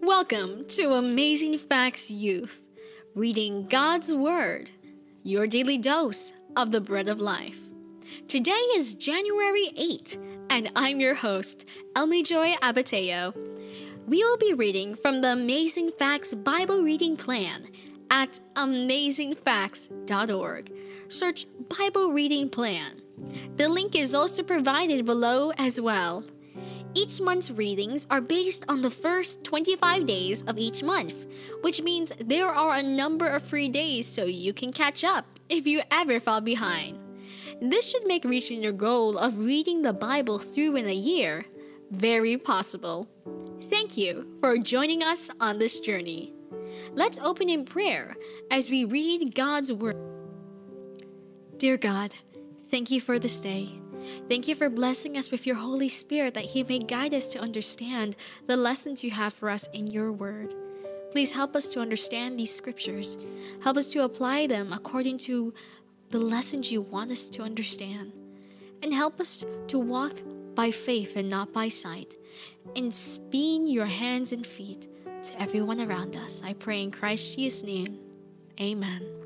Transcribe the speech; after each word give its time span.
Welcome 0.00 0.64
to 0.68 0.94
Amazing 0.94 1.58
Facts 1.58 2.10
Youth, 2.10 2.66
reading 3.14 3.66
God's 3.66 4.12
Word, 4.12 4.70
your 5.22 5.46
daily 5.46 5.78
dose 5.78 6.32
of 6.56 6.70
the 6.70 6.80
bread 6.80 7.08
of 7.08 7.20
life. 7.20 7.58
Today 8.26 8.52
is 8.74 8.94
January 8.94 9.70
8, 9.76 10.18
and 10.50 10.70
I'm 10.74 10.98
your 10.98 11.14
host, 11.14 11.66
Elmi 11.94 12.24
Joy 12.24 12.54
Abateo. 12.62 13.36
We 14.06 14.24
will 14.24 14.38
be 14.38 14.54
reading 14.54 14.94
from 14.94 15.20
the 15.20 15.32
Amazing 15.32 15.90
Facts 15.98 16.34
Bible 16.34 16.82
Reading 16.82 17.16
Plan 17.16 17.68
at 18.10 18.40
amazingfacts.org. 18.54 20.72
Search 21.08 21.46
Bible 21.78 22.12
Reading 22.12 22.48
Plan. 22.48 23.02
The 23.56 23.68
link 23.68 23.94
is 23.94 24.14
also 24.14 24.42
provided 24.42 25.04
below 25.04 25.52
as 25.58 25.80
well. 25.80 26.24
Each 26.94 27.20
month's 27.20 27.50
readings 27.50 28.06
are 28.10 28.20
based 28.20 28.64
on 28.68 28.80
the 28.80 28.90
first 28.90 29.44
25 29.44 30.06
days 30.06 30.42
of 30.42 30.58
each 30.58 30.82
month, 30.82 31.26
which 31.60 31.82
means 31.82 32.12
there 32.18 32.48
are 32.48 32.74
a 32.74 32.82
number 32.82 33.28
of 33.28 33.42
free 33.42 33.68
days 33.68 34.06
so 34.06 34.24
you 34.24 34.52
can 34.52 34.72
catch 34.72 35.04
up 35.04 35.26
if 35.48 35.66
you 35.66 35.82
ever 35.90 36.18
fall 36.18 36.40
behind. 36.40 36.98
This 37.60 37.90
should 37.90 38.06
make 38.06 38.24
reaching 38.24 38.62
your 38.62 38.72
goal 38.72 39.18
of 39.18 39.38
reading 39.38 39.82
the 39.82 39.92
Bible 39.92 40.38
through 40.38 40.76
in 40.76 40.86
a 40.86 40.94
year 40.94 41.44
very 41.90 42.36
possible. 42.36 43.08
Thank 43.64 43.96
you 43.96 44.26
for 44.40 44.58
joining 44.58 45.02
us 45.02 45.30
on 45.40 45.58
this 45.58 45.80
journey. 45.80 46.32
Let's 46.92 47.18
open 47.18 47.48
in 47.48 47.64
prayer 47.64 48.16
as 48.50 48.70
we 48.70 48.84
read 48.84 49.34
God's 49.34 49.72
Word. 49.72 49.96
Dear 51.56 51.76
God, 51.76 52.14
thank 52.70 52.90
you 52.90 53.00
for 53.00 53.18
this 53.18 53.40
day. 53.40 53.80
Thank 54.28 54.48
you 54.48 54.54
for 54.54 54.68
blessing 54.68 55.16
us 55.16 55.30
with 55.30 55.46
your 55.46 55.56
Holy 55.56 55.88
Spirit 55.88 56.34
that 56.34 56.44
He 56.44 56.62
may 56.62 56.78
guide 56.78 57.14
us 57.14 57.26
to 57.28 57.38
understand 57.38 58.16
the 58.46 58.56
lessons 58.56 59.02
you 59.02 59.10
have 59.10 59.32
for 59.32 59.50
us 59.50 59.68
in 59.72 59.86
your 59.86 60.12
Word. 60.12 60.54
Please 61.10 61.32
help 61.32 61.56
us 61.56 61.68
to 61.68 61.80
understand 61.80 62.38
these 62.38 62.54
scriptures. 62.54 63.16
Help 63.62 63.76
us 63.76 63.88
to 63.88 64.04
apply 64.04 64.46
them 64.46 64.72
according 64.72 65.18
to 65.18 65.54
the 66.10 66.18
lessons 66.18 66.70
you 66.70 66.82
want 66.82 67.10
us 67.10 67.28
to 67.30 67.42
understand. 67.42 68.12
And 68.82 68.92
help 68.92 69.20
us 69.20 69.44
to 69.68 69.78
walk 69.78 70.14
by 70.54 70.70
faith 70.70 71.16
and 71.16 71.28
not 71.28 71.52
by 71.52 71.68
sight. 71.68 72.14
And 72.76 72.94
being 73.30 73.66
your 73.66 73.86
hands 73.86 74.32
and 74.32 74.46
feet 74.46 74.86
to 75.22 75.40
everyone 75.40 75.80
around 75.80 76.16
us. 76.16 76.42
I 76.44 76.52
pray 76.52 76.82
in 76.82 76.90
Christ 76.90 77.36
Jesus' 77.36 77.62
name. 77.62 77.98
Amen. 78.60 79.17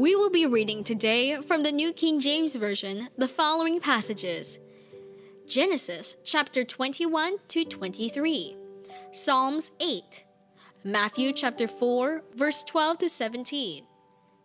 We 0.00 0.16
will 0.16 0.30
be 0.30 0.46
reading 0.46 0.82
today 0.82 1.42
from 1.42 1.62
the 1.62 1.70
New 1.70 1.92
King 1.92 2.20
James 2.20 2.56
Version 2.56 3.10
the 3.18 3.28
following 3.28 3.80
passages 3.80 4.58
Genesis 5.46 6.16
chapter 6.24 6.64
21 6.64 7.36
to 7.48 7.66
23, 7.66 8.56
Psalms 9.12 9.72
8, 9.78 10.24
Matthew 10.84 11.34
chapter 11.34 11.68
4, 11.68 12.22
verse 12.34 12.64
12 12.64 12.96
to 12.96 13.08
17, 13.10 13.84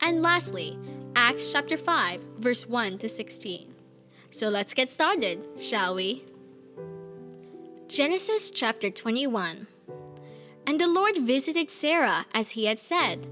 and 0.01 0.21
lastly, 0.21 0.77
Acts 1.15 1.53
chapter 1.53 1.77
5, 1.77 2.19
verse 2.37 2.67
1 2.67 2.97
to 2.97 3.07
16. 3.07 3.73
So 4.31 4.49
let's 4.49 4.73
get 4.73 4.89
started, 4.89 5.47
shall 5.57 5.95
we? 5.95 6.25
Genesis 7.87 8.51
chapter 8.51 8.89
21. 8.89 9.67
And 10.67 10.81
the 10.81 10.87
Lord 10.87 11.15
visited 11.19 11.69
Sarah 11.69 12.25
as 12.33 12.51
he 12.51 12.65
had 12.65 12.77
said, 12.77 13.25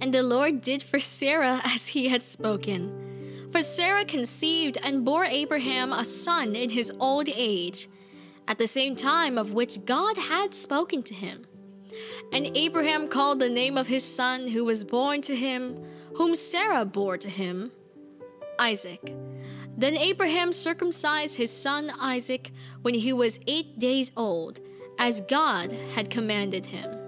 and 0.00 0.14
the 0.14 0.22
Lord 0.22 0.60
did 0.60 0.82
for 0.82 0.98
Sarah 0.98 1.60
as 1.64 1.88
he 1.88 2.08
had 2.08 2.22
spoken. 2.22 3.48
For 3.50 3.62
Sarah 3.62 4.04
conceived 4.04 4.78
and 4.82 5.04
bore 5.04 5.24
Abraham 5.24 5.92
a 5.92 6.04
son 6.04 6.54
in 6.54 6.70
his 6.70 6.92
old 7.00 7.28
age, 7.28 7.88
at 8.46 8.58
the 8.58 8.66
same 8.66 8.96
time 8.96 9.36
of 9.36 9.52
which 9.52 9.84
God 9.84 10.16
had 10.16 10.54
spoken 10.54 11.02
to 11.04 11.14
him. 11.14 11.46
And 12.32 12.56
Abraham 12.56 13.08
called 13.08 13.40
the 13.40 13.48
name 13.48 13.76
of 13.76 13.88
his 13.88 14.04
son 14.04 14.48
who 14.48 14.64
was 14.64 14.84
born 14.84 15.20
to 15.22 15.34
him, 15.34 15.84
whom 16.16 16.34
Sarah 16.34 16.84
bore 16.84 17.18
to 17.18 17.28
him, 17.28 17.72
Isaac. 18.58 19.14
Then 19.76 19.96
Abraham 19.96 20.52
circumcised 20.52 21.36
his 21.36 21.50
son 21.50 21.90
Isaac 21.98 22.52
when 22.82 22.94
he 22.94 23.12
was 23.12 23.40
eight 23.46 23.78
days 23.78 24.12
old, 24.16 24.60
as 24.98 25.22
God 25.22 25.72
had 25.94 26.10
commanded 26.10 26.66
him. 26.66 26.99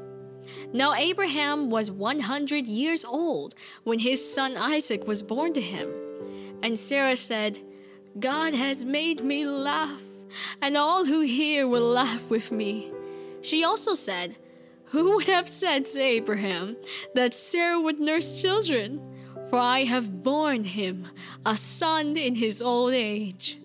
Now 0.72 0.94
Abraham 0.94 1.68
was 1.68 1.90
100 1.90 2.66
years 2.66 3.04
old 3.04 3.54
when 3.84 3.98
his 3.98 4.32
son 4.34 4.56
Isaac 4.56 5.06
was 5.06 5.22
born 5.22 5.52
to 5.52 5.60
him. 5.60 5.92
And 6.62 6.78
Sarah 6.78 7.16
said, 7.16 7.58
God 8.18 8.54
has 8.54 8.84
made 8.84 9.24
me 9.24 9.44
laugh, 9.44 10.02
and 10.60 10.76
all 10.76 11.04
who 11.04 11.20
hear 11.20 11.66
will 11.66 11.88
laugh 11.88 12.28
with 12.30 12.52
me. 12.52 12.92
She 13.42 13.64
also 13.64 13.94
said, 13.94 14.36
Who 14.86 15.14
would 15.14 15.26
have 15.26 15.48
said 15.48 15.86
to 15.86 16.00
Abraham 16.00 16.76
that 17.14 17.34
Sarah 17.34 17.80
would 17.80 18.00
nurse 18.00 18.40
children? 18.40 19.00
For 19.50 19.58
I 19.58 19.84
have 19.84 20.22
borne 20.22 20.64
him 20.64 21.08
a 21.44 21.56
son 21.56 22.16
in 22.16 22.36
his 22.36 22.62
old 22.62 22.92
age. 22.92 23.58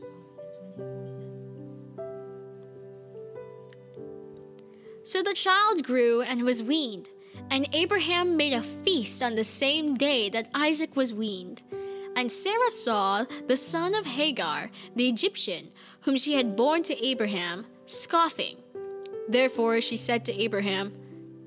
So 5.07 5.23
the 5.23 5.33
child 5.33 5.85
grew 5.85 6.21
and 6.21 6.43
was 6.43 6.61
weaned, 6.61 7.07
and 7.49 7.69
Abraham 7.71 8.35
made 8.35 8.51
a 8.51 8.61
feast 8.61 9.23
on 9.23 9.35
the 9.35 9.43
same 9.45 9.95
day 9.95 10.29
that 10.31 10.49
Isaac 10.53 10.97
was 10.97 11.13
weaned. 11.13 11.61
And 12.17 12.29
Sarah 12.29 12.69
saw 12.69 13.23
the 13.47 13.55
son 13.55 13.95
of 13.95 14.05
Hagar, 14.05 14.69
the 14.97 15.07
Egyptian, 15.07 15.69
whom 16.01 16.17
she 16.17 16.33
had 16.33 16.57
borne 16.57 16.83
to 16.83 17.05
Abraham, 17.05 17.65
scoffing. 17.85 18.57
Therefore 19.29 19.79
she 19.79 19.95
said 19.95 20.25
to 20.25 20.37
Abraham, 20.37 20.91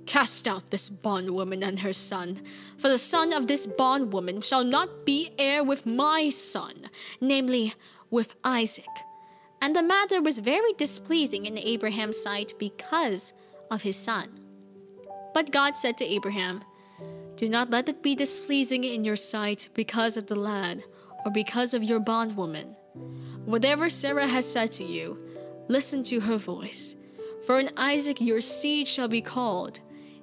Cast 0.07 0.49
out 0.49 0.71
this 0.71 0.89
bondwoman 0.89 1.63
and 1.63 1.81
her 1.81 1.93
son, 1.93 2.41
for 2.79 2.89
the 2.89 2.97
son 2.97 3.31
of 3.35 3.47
this 3.47 3.67
bondwoman 3.67 4.41
shall 4.41 4.65
not 4.65 5.05
be 5.05 5.33
heir 5.39 5.63
with 5.63 5.85
my 5.85 6.31
son, 6.31 6.89
namely, 7.21 7.75
with 8.09 8.39
Isaac. 8.43 8.89
And 9.61 9.77
the 9.77 9.83
matter 9.83 10.23
was 10.23 10.39
very 10.39 10.73
displeasing 10.73 11.45
in 11.45 11.59
Abraham's 11.59 12.17
sight 12.17 12.55
because 12.59 13.35
of 13.71 13.83
his 13.83 13.97
son. 13.97 14.29
But 15.35 15.53
God 15.53 15.77
said 15.77 15.97
to 15.99 16.05
Abraham, 16.05 16.63
Do 17.37 17.49
not 17.49 17.71
let 17.71 17.89
it 17.89 18.03
be 18.03 18.15
displeasing 18.15 18.85
in 18.85 19.05
your 19.05 19.17
sight 19.17 19.69
because 19.75 20.17
of 20.17 20.27
the 20.27 20.37
lad, 20.37 20.85
or 21.25 21.31
because 21.31 21.75
of 21.75 21.85
your 21.85 22.01
bondwoman. 22.01 22.77
Whatever 23.45 23.89
Sarah 23.89 24.27
has 24.27 24.51
said 24.51 24.73
to 24.73 24.85
you, 24.85 25.19
listen 25.69 26.03
to 26.05 26.21
her 26.21 26.37
voice. 26.37 26.97
For 27.47 27.59
in 27.59 27.71
Isaac 27.77 28.21
your 28.21 28.41
seed 28.41 28.87
shall 28.87 29.09
be 29.09 29.23
called 29.23 29.81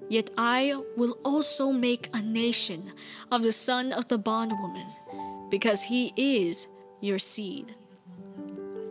Yet 0.09 0.29
I 0.37 0.81
will 0.95 1.17
also 1.25 1.71
make 1.71 2.09
a 2.13 2.21
nation 2.21 2.93
of 3.31 3.43
the 3.43 3.51
son 3.51 3.91
of 3.91 4.07
the 4.07 4.17
bondwoman, 4.17 4.87
because 5.49 5.83
he 5.83 6.13
is 6.15 6.67
your 7.01 7.19
seed. 7.19 7.75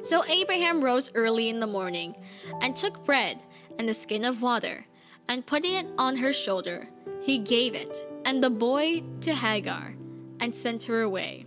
So 0.02 0.24
Abraham 0.26 0.84
rose 0.84 1.10
early 1.14 1.48
in 1.48 1.60
the 1.60 1.66
morning, 1.66 2.16
and 2.60 2.76
took 2.76 3.04
bread 3.04 3.40
and 3.78 3.88
the 3.88 3.94
skin 3.94 4.24
of 4.24 4.42
water, 4.42 4.86
and 5.28 5.46
putting 5.46 5.74
it 5.74 5.86
on 5.98 6.16
her 6.16 6.32
shoulder, 6.32 6.88
he 7.20 7.38
gave 7.38 7.74
it 7.74 8.04
and 8.24 8.42
the 8.42 8.50
boy 8.50 9.02
to 9.20 9.34
Hagar, 9.34 9.94
and 10.40 10.54
sent 10.54 10.84
her 10.84 11.02
away. 11.02 11.46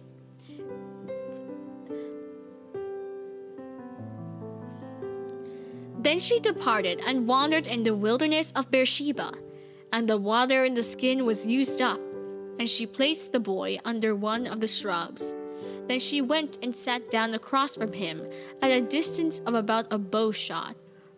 Then 6.00 6.20
she 6.20 6.40
departed 6.40 7.02
and 7.06 7.28
wandered 7.28 7.68
in 7.68 7.84
the 7.84 7.94
wilderness 7.94 8.52
of 8.54 8.72
Beersheba 8.72 9.34
and 9.92 10.08
the 10.08 10.18
water 10.18 10.66
in 10.66 10.74
the 10.74 10.84
skin 10.84 11.26
was 11.26 11.48
used 11.48 11.82
up, 11.82 12.00
and 12.60 12.70
she 12.70 12.86
placed 12.86 13.32
the 13.32 13.40
boy 13.40 13.80
under 13.86 14.16
one 14.16 14.46
of 14.48 14.60
the 14.60 14.68
shrubs. 14.68 15.34
Then 15.88 16.00
she 16.00 16.22
went 16.22 16.60
and 16.62 16.76
sat 16.76 17.10
down 17.10 17.34
across 17.34 17.76
from 17.76 17.94
him 17.94 18.22
at 18.62 18.72
a 18.72 18.82
distance 18.82 19.42
of 19.46 19.56
about 19.56 19.88
a 19.92 19.98
bow 19.98 20.32
shot, 20.32 20.76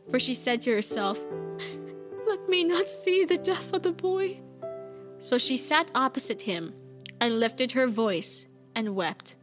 for 0.10 0.20
she 0.20 0.34
said 0.34 0.62
to 0.62 0.74
herself, 0.74 1.20
Let 2.26 2.50
me 2.50 2.64
not 2.64 2.90
see 2.90 3.26
the 3.26 3.38
death 3.38 3.74
of 3.74 3.84
the 3.84 3.92
boy. 3.92 4.40
So 5.20 5.38
she 5.38 5.58
sat 5.58 5.92
opposite 5.94 6.42
him 6.42 6.74
and 7.20 7.40
lifted 7.40 7.74
her 7.74 7.88
voice 7.88 8.48
and 8.76 8.96
wept. 8.96 9.36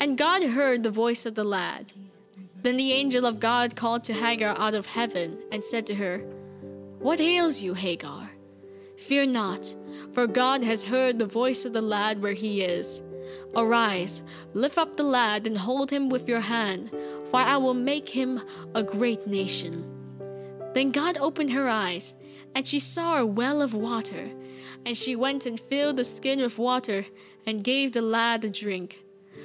And 0.00 0.16
God 0.16 0.42
heard 0.42 0.82
the 0.82 0.90
voice 0.90 1.26
of 1.26 1.34
the 1.34 1.44
lad. 1.44 1.92
Then 2.62 2.76
the 2.76 2.92
angel 2.92 3.26
of 3.26 3.40
God 3.40 3.76
called 3.76 4.04
to 4.04 4.12
Hagar 4.12 4.56
out 4.58 4.74
of 4.74 4.86
heaven 4.86 5.38
and 5.52 5.62
said 5.62 5.86
to 5.86 5.94
her, 5.94 6.18
What 6.98 7.20
ails 7.20 7.62
you, 7.62 7.74
Hagar? 7.74 8.30
Fear 8.96 9.26
not, 9.26 9.74
for 10.12 10.26
God 10.26 10.64
has 10.64 10.82
heard 10.82 11.18
the 11.18 11.26
voice 11.26 11.64
of 11.64 11.72
the 11.72 11.82
lad 11.82 12.20
where 12.20 12.32
he 12.32 12.62
is. 12.62 13.02
Arise, 13.54 14.22
lift 14.54 14.78
up 14.78 14.96
the 14.96 15.02
lad, 15.02 15.46
and 15.46 15.56
hold 15.56 15.90
him 15.90 16.08
with 16.08 16.28
your 16.28 16.40
hand, 16.40 16.90
for 17.30 17.36
I 17.38 17.56
will 17.56 17.74
make 17.74 18.08
him 18.08 18.40
a 18.74 18.82
great 18.82 19.26
nation. 19.26 19.84
Then 20.74 20.90
God 20.90 21.18
opened 21.18 21.52
her 21.52 21.68
eyes, 21.68 22.14
and 22.54 22.66
she 22.66 22.78
saw 22.78 23.18
a 23.18 23.26
well 23.26 23.62
of 23.62 23.74
water. 23.74 24.30
And 24.86 24.96
she 24.96 25.16
went 25.16 25.44
and 25.46 25.58
filled 25.58 25.96
the 25.96 26.04
skin 26.04 26.40
with 26.40 26.58
water, 26.58 27.04
and 27.46 27.64
gave 27.64 27.92
the 27.92 28.02
lad 28.02 28.44
a 28.44 28.50
drink. 28.50 29.04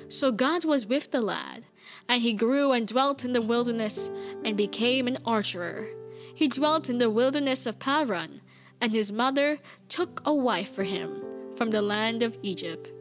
So 0.10 0.32
God 0.32 0.66
was 0.66 0.86
with 0.86 1.12
the 1.12 1.22
lad, 1.22 1.64
And 2.10 2.22
he 2.22 2.34
grew 2.34 2.72
and 2.72 2.88
dwelt 2.88 3.24
in 3.26 3.34
the 3.34 3.42
wilderness 3.42 4.12
and 4.44 4.58
became 4.58 5.08
an 5.08 5.18
archer. 5.26 5.88
He 6.36 6.48
dwelt 6.48 6.90
in 6.90 6.98
the 6.98 7.10
wilderness 7.10 7.66
of 7.66 7.80
Paran, 7.80 8.42
and 8.82 8.92
his 8.92 9.12
mother 9.12 9.60
took 9.88 10.22
a 10.26 10.34
wife 10.34 10.74
for 10.74 10.84
him 10.84 11.24
from 11.56 11.72
the 11.72 11.82
land 11.82 12.24
of 12.24 12.38
Egypt. 12.42 12.93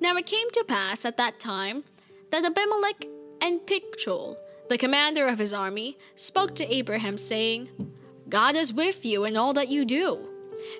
Now 0.00 0.16
it 0.16 0.26
came 0.26 0.50
to 0.50 0.64
pass 0.66 1.04
at 1.04 1.16
that 1.16 1.40
time 1.40 1.84
that 2.30 2.44
Abimelech 2.44 3.06
and 3.40 3.60
Phicol, 3.60 4.36
the 4.68 4.78
commander 4.78 5.26
of 5.26 5.38
his 5.38 5.52
army, 5.52 5.96
spoke 6.14 6.54
to 6.56 6.74
Abraham, 6.74 7.16
saying, 7.16 7.68
God 8.28 8.56
is 8.56 8.74
with 8.74 9.04
you 9.04 9.24
in 9.24 9.36
all 9.36 9.52
that 9.54 9.68
you 9.68 9.84
do. 9.84 10.28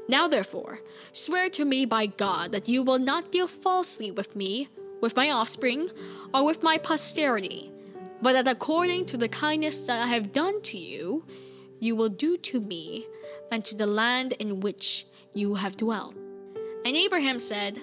Now, 0.08 0.26
therefore, 0.26 0.80
swear 1.12 1.48
to 1.50 1.64
me 1.64 1.84
by 1.84 2.06
God 2.06 2.52
that 2.52 2.68
you 2.68 2.82
will 2.82 2.98
not 2.98 3.30
deal 3.30 3.46
falsely 3.46 4.10
with 4.10 4.34
me, 4.34 4.68
with 5.00 5.14
my 5.16 5.30
offspring, 5.30 5.90
or 6.34 6.44
with 6.44 6.62
my 6.62 6.78
posterity, 6.78 7.70
but 8.20 8.32
that 8.32 8.48
according 8.48 9.04
to 9.06 9.16
the 9.16 9.28
kindness 9.28 9.86
that 9.86 10.02
I 10.02 10.08
have 10.08 10.32
done 10.32 10.62
to 10.62 10.78
you, 10.78 11.24
you 11.78 11.94
will 11.94 12.08
do 12.08 12.36
to 12.38 12.60
me 12.60 13.06
and 13.52 13.64
to 13.64 13.76
the 13.76 13.86
land 13.86 14.32
in 14.32 14.60
which 14.60 15.06
you 15.34 15.54
have 15.54 15.76
dwelt. 15.76 16.16
And 16.84 16.96
Abraham 16.96 17.38
said, 17.38 17.80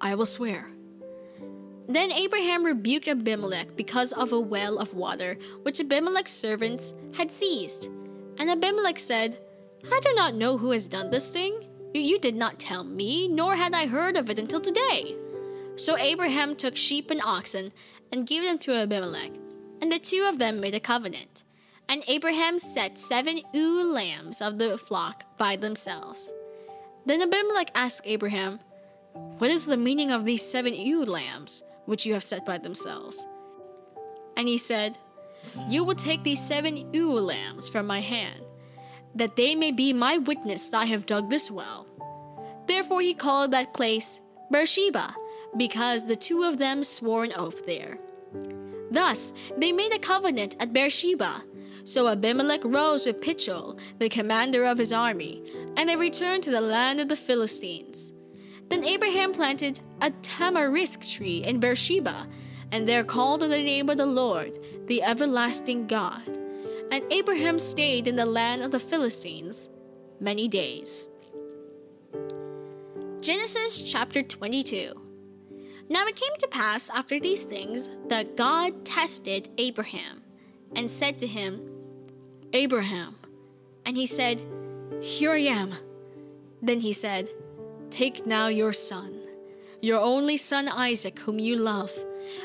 I 0.00 0.14
will 0.14 0.26
swear. 0.26 0.66
Then 1.88 2.12
Abraham 2.12 2.64
rebuked 2.64 3.08
Abimelech 3.08 3.74
because 3.76 4.12
of 4.12 4.32
a 4.32 4.40
well 4.40 4.78
of 4.78 4.92
water 4.92 5.38
which 5.62 5.80
Abimelech's 5.80 6.32
servants 6.32 6.92
had 7.14 7.32
seized. 7.32 7.88
And 8.38 8.50
Abimelech 8.50 8.98
said, 8.98 9.40
I 9.90 10.00
do 10.00 10.12
not 10.14 10.34
know 10.34 10.58
who 10.58 10.70
has 10.72 10.86
done 10.86 11.10
this 11.10 11.30
thing. 11.30 11.66
You 11.94 12.18
did 12.18 12.36
not 12.36 12.58
tell 12.58 12.84
me, 12.84 13.26
nor 13.28 13.56
had 13.56 13.74
I 13.74 13.86
heard 13.86 14.16
of 14.16 14.28
it 14.28 14.38
until 14.38 14.60
today. 14.60 15.16
So 15.76 15.96
Abraham 15.96 16.54
took 16.54 16.76
sheep 16.76 17.10
and 17.10 17.22
oxen 17.24 17.72
and 18.12 18.26
gave 18.26 18.42
them 18.42 18.58
to 18.58 18.74
Abimelech, 18.74 19.32
and 19.80 19.90
the 19.90 19.98
two 19.98 20.26
of 20.28 20.38
them 20.38 20.60
made 20.60 20.74
a 20.74 20.80
covenant. 20.80 21.44
And 21.88 22.04
Abraham 22.06 22.58
set 22.58 22.98
seven 22.98 23.40
ewe 23.54 23.90
lambs 23.90 24.42
of 24.42 24.58
the 24.58 24.76
flock 24.76 25.24
by 25.38 25.56
themselves. 25.56 26.32
Then 27.06 27.22
Abimelech 27.22 27.70
asked 27.74 28.02
Abraham, 28.04 28.60
What 29.38 29.50
is 29.50 29.66
the 29.66 29.76
meaning 29.76 30.10
of 30.10 30.24
these 30.24 30.42
seven 30.42 30.74
ewe 30.74 31.04
lambs? 31.04 31.62
which 31.88 32.04
you 32.04 32.12
have 32.12 32.22
set 32.22 32.44
by 32.44 32.58
themselves. 32.58 33.26
And 34.36 34.46
he 34.46 34.58
said, 34.58 34.98
You 35.68 35.84
will 35.84 35.94
take 35.94 36.22
these 36.22 36.46
seven 36.46 36.92
ewe 36.92 37.18
lambs 37.18 37.66
from 37.66 37.86
my 37.86 38.00
hand, 38.00 38.42
that 39.14 39.36
they 39.36 39.54
may 39.54 39.72
be 39.72 39.94
my 39.94 40.18
witness 40.18 40.68
that 40.68 40.82
I 40.82 40.84
have 40.84 41.06
dug 41.06 41.30
this 41.30 41.50
well. 41.50 41.86
Therefore 42.66 43.00
he 43.00 43.14
called 43.14 43.52
that 43.52 43.72
place 43.72 44.20
Beersheba, 44.50 45.14
because 45.56 46.04
the 46.04 46.14
two 46.14 46.42
of 46.42 46.58
them 46.58 46.84
swore 46.84 47.24
an 47.24 47.32
oath 47.34 47.64
there. 47.64 47.98
Thus 48.90 49.32
they 49.56 49.72
made 49.72 49.94
a 49.94 49.98
covenant 49.98 50.56
at 50.60 50.74
Beersheba. 50.74 51.42
So 51.84 52.06
Abimelech 52.08 52.66
rose 52.66 53.06
with 53.06 53.22
Phicol, 53.22 53.78
the 53.98 54.10
commander 54.10 54.66
of 54.66 54.76
his 54.76 54.92
army, 54.92 55.42
and 55.78 55.88
they 55.88 55.96
returned 55.96 56.42
to 56.42 56.50
the 56.50 56.60
land 56.60 57.00
of 57.00 57.08
the 57.08 57.16
Philistines. 57.16 58.12
Then 58.68 58.84
Abraham 58.84 59.32
planted 59.32 59.80
a 60.00 60.10
tamarisk 60.10 61.10
tree 61.16 61.42
in 61.44 61.60
Beersheba, 61.60 62.26
and 62.70 62.88
there 62.88 63.04
called 63.04 63.42
on 63.42 63.50
the 63.50 63.62
name 63.62 63.88
of 63.88 63.96
the 63.96 64.06
Lord, 64.06 64.58
the 64.86 65.02
everlasting 65.02 65.86
God. 65.86 66.22
And 66.90 67.04
Abraham 67.10 67.58
stayed 67.58 68.08
in 68.08 68.16
the 68.16 68.26
land 68.26 68.62
of 68.62 68.70
the 68.70 68.80
Philistines 68.80 69.68
many 70.20 70.48
days. 70.48 71.06
Genesis 73.20 73.82
chapter 73.82 74.22
22. 74.22 74.92
Now 75.90 76.06
it 76.06 76.16
came 76.16 76.36
to 76.38 76.48
pass 76.48 76.90
after 76.90 77.18
these 77.18 77.44
things 77.44 77.88
that 78.08 78.36
God 78.36 78.84
tested 78.84 79.48
Abraham 79.56 80.22
and 80.76 80.90
said 80.90 81.18
to 81.20 81.26
him, 81.26 81.60
Abraham. 82.52 83.16
And 83.86 83.96
he 83.96 84.06
said, 84.06 84.42
Here 85.00 85.32
I 85.32 85.40
am. 85.40 85.74
Then 86.60 86.80
he 86.80 86.92
said, 86.92 87.30
Take 87.90 88.26
now 88.26 88.48
your 88.48 88.72
son, 88.72 89.18
your 89.80 89.98
only 89.98 90.36
son 90.36 90.68
Isaac, 90.68 91.18
whom 91.20 91.38
you 91.38 91.56
love, 91.56 91.92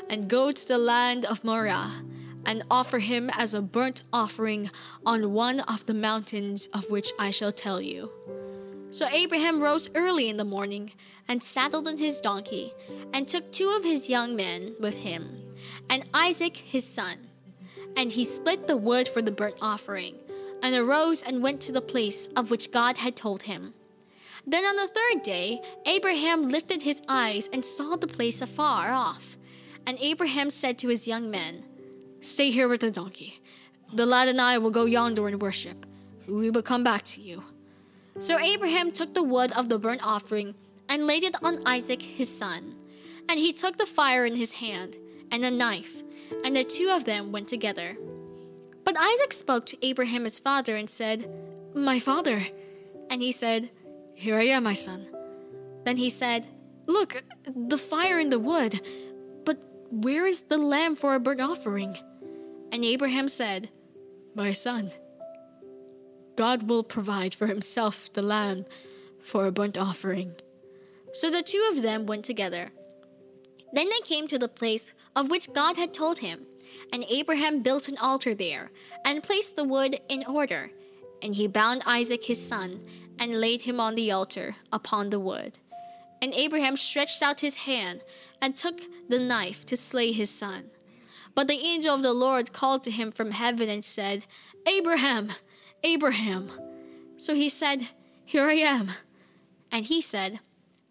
and 0.08 0.28
go 0.28 0.50
to 0.50 0.68
the 0.68 0.78
land 0.78 1.24
of 1.24 1.44
Moriah, 1.44 2.02
and 2.46 2.64
offer 2.70 2.98
him 2.98 3.30
as 3.32 3.54
a 3.54 3.62
burnt 3.62 4.02
offering 4.12 4.70
on 5.04 5.32
one 5.32 5.60
of 5.60 5.86
the 5.86 5.94
mountains 5.94 6.68
of 6.72 6.90
which 6.90 7.12
I 7.18 7.30
shall 7.30 7.52
tell 7.52 7.80
you. 7.80 8.10
So 8.90 9.06
Abraham 9.08 9.60
rose 9.60 9.90
early 9.94 10.28
in 10.28 10.36
the 10.36 10.44
morning, 10.44 10.92
and 11.28 11.42
saddled 11.42 11.88
on 11.88 11.98
his 11.98 12.20
donkey, 12.20 12.72
and 13.12 13.28
took 13.28 13.50
two 13.52 13.68
of 13.76 13.84
his 13.84 14.08
young 14.10 14.36
men 14.36 14.74
with 14.80 14.96
him, 14.96 15.42
and 15.90 16.06
Isaac 16.14 16.56
his 16.56 16.86
son. 16.86 17.28
And 17.96 18.12
he 18.12 18.24
split 18.24 18.66
the 18.66 18.76
wood 18.76 19.08
for 19.08 19.22
the 19.22 19.30
burnt 19.30 19.56
offering, 19.60 20.16
and 20.62 20.74
arose 20.74 21.22
and 21.22 21.42
went 21.42 21.60
to 21.62 21.72
the 21.72 21.80
place 21.80 22.28
of 22.34 22.50
which 22.50 22.72
God 22.72 22.98
had 22.98 23.14
told 23.14 23.42
him. 23.44 23.74
Then 24.46 24.64
on 24.64 24.76
the 24.76 24.86
third 24.88 25.22
day, 25.22 25.60
Abraham 25.86 26.48
lifted 26.48 26.82
his 26.82 27.02
eyes 27.08 27.48
and 27.52 27.64
saw 27.64 27.96
the 27.96 28.06
place 28.06 28.42
afar 28.42 28.92
off. 28.92 29.36
And 29.86 29.98
Abraham 30.00 30.50
said 30.50 30.78
to 30.78 30.88
his 30.88 31.08
young 31.08 31.30
men, 31.30 31.64
Stay 32.20 32.50
here 32.50 32.68
with 32.68 32.80
the 32.80 32.90
donkey. 32.90 33.40
The 33.92 34.06
lad 34.06 34.28
and 34.28 34.40
I 34.40 34.58
will 34.58 34.70
go 34.70 34.86
yonder 34.86 35.28
and 35.28 35.40
worship. 35.40 35.86
We 36.26 36.50
will 36.50 36.62
come 36.62 36.84
back 36.84 37.04
to 37.04 37.20
you. 37.20 37.44
So 38.18 38.38
Abraham 38.38 38.92
took 38.92 39.14
the 39.14 39.22
wood 39.22 39.52
of 39.52 39.68
the 39.68 39.78
burnt 39.78 40.06
offering 40.06 40.54
and 40.88 41.06
laid 41.06 41.24
it 41.24 41.36
on 41.42 41.66
Isaac 41.66 42.00
his 42.00 42.34
son. 42.34 42.76
And 43.28 43.38
he 43.38 43.52
took 43.52 43.76
the 43.76 43.86
fire 43.86 44.24
in 44.24 44.36
his 44.36 44.52
hand 44.52 44.98
and 45.30 45.44
a 45.44 45.50
knife, 45.50 46.02
and 46.44 46.54
the 46.54 46.64
two 46.64 46.90
of 46.90 47.04
them 47.04 47.32
went 47.32 47.48
together. 47.48 47.96
But 48.84 48.96
Isaac 48.98 49.32
spoke 49.32 49.66
to 49.66 49.86
Abraham 49.86 50.24
his 50.24 50.38
father 50.38 50.76
and 50.76 50.88
said, 50.88 51.28
My 51.74 51.98
father. 51.98 52.46
And 53.10 53.22
he 53.22 53.32
said, 53.32 53.70
here 54.14 54.36
I 54.36 54.44
am, 54.44 54.64
my 54.64 54.74
son. 54.74 55.06
Then 55.84 55.96
he 55.96 56.10
said, 56.10 56.48
Look, 56.86 57.24
the 57.46 57.78
fire 57.78 58.18
in 58.18 58.30
the 58.30 58.38
wood, 58.38 58.80
but 59.44 59.58
where 59.90 60.26
is 60.26 60.42
the 60.42 60.58
lamb 60.58 60.96
for 60.96 61.14
a 61.14 61.20
burnt 61.20 61.40
offering? 61.40 61.98
And 62.72 62.84
Abraham 62.84 63.28
said, 63.28 63.70
My 64.34 64.52
son, 64.52 64.90
God 66.36 66.68
will 66.68 66.82
provide 66.82 67.34
for 67.34 67.46
himself 67.46 68.12
the 68.12 68.22
lamb 68.22 68.66
for 69.22 69.46
a 69.46 69.52
burnt 69.52 69.78
offering. 69.78 70.36
So 71.12 71.30
the 71.30 71.42
two 71.42 71.70
of 71.70 71.82
them 71.82 72.06
went 72.06 72.24
together. 72.24 72.72
Then 73.72 73.88
they 73.88 74.00
came 74.04 74.28
to 74.28 74.38
the 74.38 74.48
place 74.48 74.94
of 75.16 75.30
which 75.30 75.52
God 75.52 75.76
had 75.76 75.94
told 75.94 76.18
him, 76.18 76.46
and 76.92 77.04
Abraham 77.08 77.62
built 77.62 77.88
an 77.88 77.96
altar 77.98 78.34
there, 78.34 78.70
and 79.04 79.22
placed 79.22 79.56
the 79.56 79.64
wood 79.64 80.00
in 80.08 80.24
order. 80.26 80.70
And 81.22 81.34
he 81.34 81.46
bound 81.46 81.82
Isaac 81.86 82.24
his 82.24 82.44
son, 82.44 82.84
and 83.18 83.40
laid 83.40 83.62
him 83.62 83.80
on 83.80 83.94
the 83.94 84.10
altar 84.10 84.56
upon 84.72 85.10
the 85.10 85.20
wood. 85.20 85.58
And 86.20 86.32
Abraham 86.34 86.76
stretched 86.76 87.22
out 87.22 87.40
his 87.40 87.56
hand 87.58 88.02
and 88.40 88.56
took 88.56 88.80
the 89.08 89.18
knife 89.18 89.66
to 89.66 89.76
slay 89.76 90.12
his 90.12 90.30
son. 90.30 90.70
But 91.34 91.48
the 91.48 91.58
angel 91.58 91.94
of 91.94 92.02
the 92.02 92.12
Lord 92.12 92.52
called 92.52 92.84
to 92.84 92.90
him 92.90 93.10
from 93.10 93.32
heaven 93.32 93.68
and 93.68 93.84
said, 93.84 94.26
Abraham, 94.66 95.32
Abraham. 95.82 96.50
So 97.16 97.34
he 97.34 97.48
said, 97.48 97.88
Here 98.24 98.48
I 98.48 98.54
am. 98.54 98.92
And 99.70 99.86
he 99.86 100.00
said, 100.00 100.40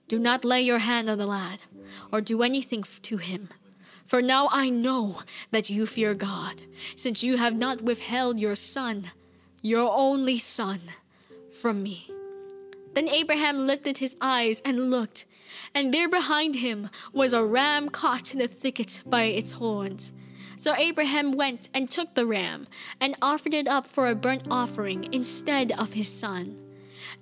Do 0.08 0.20
not 0.20 0.44
lay 0.44 0.62
your 0.62 0.80
hand 0.80 1.10
on 1.10 1.18
the 1.18 1.25
lad, 1.25 1.63
or 2.12 2.22
do 2.22 2.44
anything 2.44 2.84
to 3.03 3.18
him. 3.18 3.50
For 4.06 4.22
now 4.22 4.50
I 4.51 4.70
know 4.70 5.22
that 5.51 5.70
you 5.70 5.86
fear 5.86 6.13
God, 6.13 6.63
since 6.96 7.24
you 7.24 7.38
have 7.38 7.56
not 7.56 7.82
withheld 7.82 8.39
your 8.39 8.56
son, 8.56 9.12
your 9.62 9.89
only 9.89 10.38
son, 10.38 10.82
from 11.51 11.82
me. 11.82 12.12
Then 12.93 13.09
Abraham 13.09 13.65
lifted 13.65 13.97
his 13.97 14.15
eyes 14.21 14.62
and 14.63 14.91
looked, 14.91 15.25
and 15.73 15.93
there 15.93 16.09
behind 16.09 16.55
him 16.55 16.89
was 17.12 17.33
a 17.33 17.43
ram 17.43 17.89
caught 17.89 18.33
in 18.33 18.39
the 18.39 18.47
thicket 18.47 19.01
by 19.05 19.23
its 19.23 19.53
horns. 19.53 20.13
So 20.55 20.75
Abraham 20.75 21.31
went 21.31 21.69
and 21.73 21.89
took 21.89 22.13
the 22.13 22.25
ram 22.25 22.67
and 23.01 23.15
offered 23.21 23.53
it 23.53 23.67
up 23.67 23.88
for 23.88 24.07
a 24.07 24.15
burnt 24.15 24.47
offering 24.50 25.12
instead 25.12 25.71
of 25.73 25.93
his 25.93 26.07
son. 26.07 26.63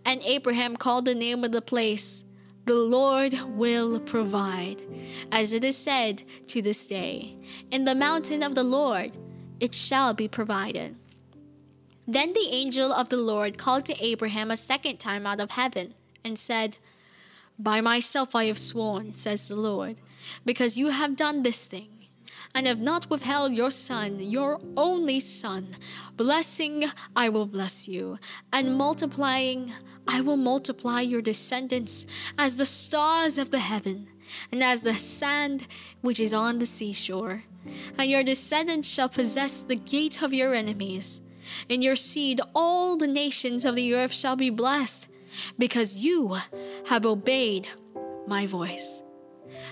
And 0.06 0.22
Abraham 0.24 0.76
called 0.76 1.06
the 1.06 1.16
name 1.16 1.44
of 1.44 1.52
the 1.52 1.62
place, 1.62 2.24
The 2.66 2.76
Lord 2.76 3.40
will 3.48 4.00
provide, 4.00 4.84
as 5.32 5.54
it 5.54 5.64
is 5.64 5.78
said 5.78 6.24
to 6.48 6.62
this 6.62 6.86
day, 6.86 7.38
In 7.72 7.86
the 7.86 7.96
mountain 7.96 8.44
of 8.44 8.56
the 8.56 8.64
Lord 8.64 9.18
it 9.60 9.74
shall 9.74 10.14
be 10.14 10.28
provided. 10.28 10.98
Then 12.12 12.34
the 12.34 12.50
angel 12.52 12.92
of 12.92 13.08
the 13.08 13.16
Lord 13.16 13.58
called 13.58 13.86
to 13.86 14.06
Abraham 14.06 14.52
a 14.52 14.58
second 14.58 14.98
time 15.00 15.26
out 15.26 15.40
of 15.40 15.52
heaven 15.52 15.94
and 16.26 16.38
said, 16.38 16.76
By 17.58 17.80
myself 17.80 18.36
I 18.36 18.48
have 18.48 18.60
sworn, 18.60 19.14
says 19.14 19.48
the 19.48 19.56
Lord, 19.56 20.02
because 20.44 20.78
you 20.78 20.90
have 20.90 21.16
done 21.16 21.44
this 21.44 21.68
thing, 21.68 21.88
and 22.54 22.68
have 22.68 22.82
not 22.82 23.10
withheld 23.10 23.54
your 23.54 23.72
son, 23.72 24.20
your 24.20 24.60
only 24.76 25.22
son. 25.22 25.78
Blessing, 26.18 26.92
I 27.16 27.30
will 27.30 27.46
bless 27.46 27.88
you, 27.88 28.20
and 28.52 28.78
multiplying, 28.78 29.72
I 30.06 30.20
will 30.20 30.36
multiply 30.36 31.00
your 31.00 31.22
descendants 31.22 32.06
as 32.38 32.58
the 32.58 32.66
stars 32.66 33.38
of 33.38 33.52
the 33.52 33.60
heaven 33.60 34.10
and 34.52 34.62
as 34.62 34.82
the 34.82 34.96
sand 34.96 35.66
which 36.02 36.20
is 36.20 36.34
on 36.34 36.60
the 36.60 36.66
seashore. 36.66 37.44
And 37.98 38.12
your 38.12 38.24
descendants 38.24 38.90
shall 38.90 39.08
possess 39.08 39.62
the 39.62 39.78
gate 39.78 40.22
of 40.22 40.34
your 40.34 40.54
enemies. 40.54 41.22
In 41.70 41.82
your 41.82 41.96
seed 41.96 42.42
all 42.54 42.98
the 42.98 43.08
nations 43.08 43.66
of 43.66 43.76
the 43.76 43.94
earth 43.94 44.14
shall 44.14 44.36
be 44.36 44.50
blessed, 44.50 45.08
because 45.58 46.04
you 46.04 46.38
have 46.88 47.06
obeyed 47.06 47.68
my 48.28 48.46
voice. 48.46 49.04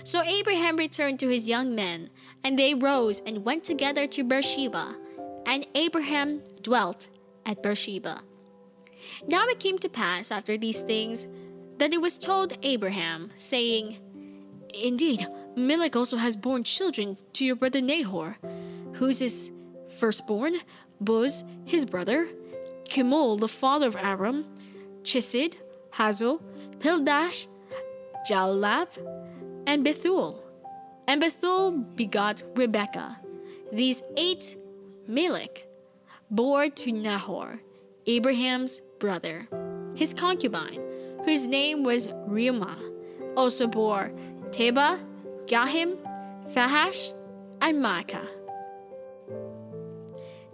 So 0.04 0.22
Abraham 0.22 0.76
returned 0.76 1.18
to 1.20 1.28
his 1.28 1.48
young 1.48 1.74
men, 1.74 2.10
and 2.42 2.58
they 2.58 2.74
rose 2.74 3.20
and 3.26 3.44
went 3.44 3.64
together 3.64 4.06
to 4.08 4.24
Beersheba, 4.24 4.96
and 5.46 5.66
Abraham 5.74 6.42
dwelt 6.62 7.08
at 7.46 7.62
Beersheba. 7.62 8.22
Now 9.26 9.46
it 9.46 9.58
came 9.58 9.78
to 9.78 9.88
pass 9.88 10.30
after 10.30 10.56
these 10.56 10.80
things 10.80 11.26
that 11.78 11.92
it 11.92 12.00
was 12.00 12.18
told 12.18 12.58
Abraham, 12.62 13.30
saying, 13.34 13.98
Indeed, 14.74 15.26
Milcah 15.56 15.98
also 15.98 16.16
has 16.16 16.36
borne 16.36 16.62
children 16.64 17.16
to 17.32 17.44
your 17.44 17.56
brother 17.56 17.80
Nahor, 17.80 18.36
Huz 18.96 19.20
his 19.20 19.50
firstborn, 19.98 20.56
Buz, 21.00 21.44
his 21.64 21.86
brother, 21.86 22.28
Kemuel, 22.88 23.36
the 23.36 23.48
father 23.48 23.86
of 23.86 23.96
Aram, 23.96 24.46
Chesed, 25.02 25.56
Hazo, 25.92 26.40
Pildash, 26.78 27.46
Jalab, 28.28 28.88
and 29.66 29.84
Bethuel. 29.84 30.42
And 31.06 31.20
Bethuel 31.20 31.72
begot 31.72 32.42
Rebekah. 32.54 33.18
These 33.72 34.02
eight 34.16 34.56
Milcah 35.06 35.62
bore 36.30 36.68
to 36.68 36.92
Nahor, 36.92 37.60
Abraham's 38.06 38.80
brother. 38.98 39.48
His 39.94 40.14
concubine, 40.14 40.82
whose 41.24 41.46
name 41.46 41.82
was 41.82 42.08
Reumah, 42.08 42.78
also 43.36 43.66
bore 43.66 44.12
Tebah, 44.50 45.00
Gaham, 45.46 45.96
Fahash, 46.52 47.12
and 47.60 47.82
Maachah. 47.82 48.39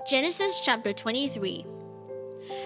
Genesis 0.07 0.61
chapter 0.61 0.93
23 0.93 1.67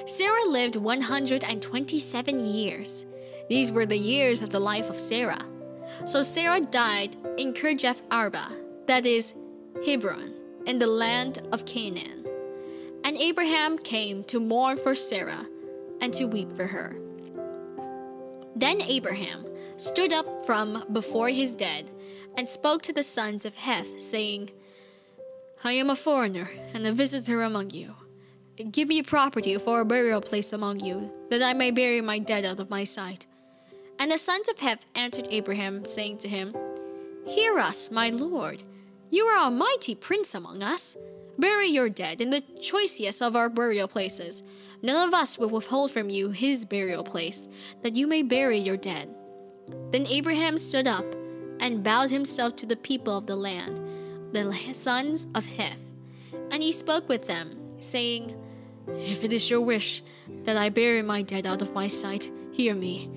Sarah 0.04 0.44
lived 0.44 0.76
127 0.76 2.38
years. 2.38 3.06
These 3.48 3.72
were 3.72 3.86
the 3.86 3.96
years 3.96 4.42
of 4.42 4.50
the 4.50 4.60
life 4.60 4.90
of 4.90 5.00
Sarah. 5.00 5.40
So 6.04 6.22
Sarah 6.22 6.60
died 6.60 7.16
in 7.38 7.54
Kirjath 7.54 8.02
Arba, 8.10 8.46
that 8.86 9.06
is, 9.06 9.32
Hebron, 9.86 10.34
in 10.66 10.78
the 10.78 10.86
land 10.86 11.48
of 11.50 11.64
Canaan. 11.64 12.26
And 13.04 13.16
Abraham 13.16 13.78
came 13.78 14.22
to 14.24 14.38
mourn 14.38 14.76
for 14.76 14.94
Sarah 14.94 15.46
and 16.02 16.12
to 16.12 16.26
weep 16.26 16.52
for 16.52 16.66
her. 16.66 16.94
Then 18.54 18.82
Abraham 18.82 19.46
stood 19.78 20.12
up 20.12 20.44
from 20.44 20.84
before 20.92 21.30
his 21.30 21.54
dead 21.54 21.90
and 22.36 22.46
spoke 22.46 22.82
to 22.82 22.92
the 22.92 23.02
sons 23.02 23.46
of 23.46 23.54
Heth, 23.56 23.98
saying, 23.98 24.50
I 25.62 25.72
am 25.72 25.90
a 25.90 25.96
foreigner 25.96 26.50
and 26.72 26.86
a 26.86 26.92
visitor 26.92 27.42
among 27.42 27.70
you. 27.70 27.94
Give 28.70 28.88
me 28.88 29.02
property 29.02 29.58
for 29.58 29.80
a 29.80 29.84
burial 29.84 30.22
place 30.22 30.54
among 30.54 30.80
you, 30.80 31.12
that 31.28 31.42
I 31.42 31.52
may 31.52 31.70
bury 31.70 32.00
my 32.00 32.18
dead 32.18 32.46
out 32.46 32.60
of 32.60 32.70
my 32.70 32.84
sight. 32.84 33.26
And 33.98 34.10
the 34.10 34.16
sons 34.16 34.48
of 34.48 34.58
Heth 34.58 34.86
answered 34.94 35.28
Abraham, 35.30 35.84
saying 35.84 36.18
to 36.18 36.28
him, 36.28 36.56
Hear 37.26 37.58
us, 37.58 37.90
my 37.90 38.08
lord. 38.08 38.62
You 39.10 39.26
are 39.26 39.48
a 39.48 39.50
mighty 39.50 39.94
prince 39.94 40.34
among 40.34 40.62
us. 40.62 40.96
Bury 41.38 41.68
your 41.68 41.90
dead 41.90 42.22
in 42.22 42.30
the 42.30 42.42
choicest 42.62 43.20
of 43.20 43.36
our 43.36 43.50
burial 43.50 43.86
places. 43.86 44.42
None 44.80 45.08
of 45.08 45.12
us 45.12 45.36
will 45.36 45.50
withhold 45.50 45.90
from 45.90 46.08
you 46.08 46.30
his 46.30 46.64
burial 46.64 47.04
place, 47.04 47.48
that 47.82 47.96
you 47.96 48.06
may 48.06 48.22
bury 48.22 48.58
your 48.58 48.78
dead. 48.78 49.14
Then 49.90 50.06
Abraham 50.06 50.56
stood 50.56 50.86
up 50.86 51.04
and 51.60 51.84
bowed 51.84 52.08
himself 52.08 52.56
to 52.56 52.66
the 52.66 52.76
people 52.76 53.18
of 53.18 53.26
the 53.26 53.36
land, 53.36 53.78
the 54.32 54.72
sons 54.72 55.26
of 55.34 55.46
Heth. 55.46 55.80
And 56.50 56.62
he 56.62 56.72
spoke 56.72 57.08
with 57.08 57.26
them, 57.26 57.56
saying, 57.80 58.36
If 58.88 59.24
it 59.24 59.32
is 59.32 59.50
your 59.50 59.60
wish 59.60 60.02
that 60.44 60.56
I 60.56 60.68
bury 60.68 61.02
my 61.02 61.22
dead 61.22 61.46
out 61.46 61.62
of 61.62 61.72
my 61.72 61.86
sight, 61.86 62.30
hear 62.52 62.74
me, 62.74 63.10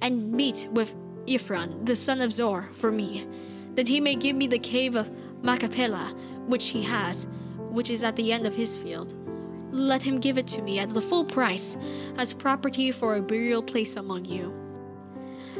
and 0.00 0.32
meet 0.32 0.68
with 0.72 0.94
Ephron, 1.26 1.84
the 1.84 1.96
son 1.96 2.20
of 2.20 2.32
Zohar 2.32 2.68
for 2.74 2.90
me, 2.90 3.26
that 3.74 3.88
he 3.88 4.00
may 4.00 4.14
give 4.14 4.36
me 4.36 4.46
the 4.46 4.58
cave 4.58 4.96
of 4.96 5.10
Machpelah, 5.42 6.14
which 6.46 6.68
he 6.68 6.82
has, 6.82 7.26
which 7.70 7.90
is 7.90 8.04
at 8.04 8.16
the 8.16 8.32
end 8.32 8.46
of 8.46 8.54
his 8.54 8.76
field. 8.76 9.14
Let 9.72 10.02
him 10.02 10.20
give 10.20 10.36
it 10.36 10.46
to 10.48 10.62
me 10.62 10.78
at 10.78 10.90
the 10.90 11.00
full 11.00 11.24
price, 11.24 11.76
as 12.18 12.34
property 12.34 12.90
for 12.92 13.16
a 13.16 13.22
burial 13.22 13.62
place 13.62 13.96
among 13.96 14.26
you. 14.26 14.52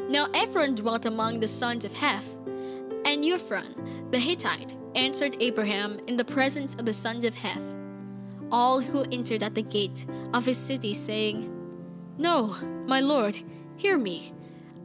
Now 0.08 0.28
Ephron 0.34 0.74
dwelt 0.74 1.06
among 1.06 1.40
the 1.40 1.48
sons 1.48 1.84
of 1.84 1.94
Heth, 1.94 2.28
and 3.06 3.24
Ephron, 3.24 4.10
the 4.10 4.18
Hittite, 4.18 4.76
answered 4.94 5.36
Abraham 5.40 6.00
in 6.06 6.16
the 6.16 6.24
presence 6.24 6.74
of 6.74 6.84
the 6.84 6.92
sons 6.92 7.24
of 7.24 7.34
Heth, 7.34 7.62
all 8.50 8.80
who 8.80 9.04
entered 9.10 9.42
at 9.42 9.54
the 9.54 9.62
gate 9.62 10.06
of 10.34 10.46
his 10.46 10.58
city, 10.58 10.94
saying, 10.94 11.50
No, 12.18 12.56
my 12.86 13.00
lord, 13.00 13.38
hear 13.76 13.98
me. 13.98 14.32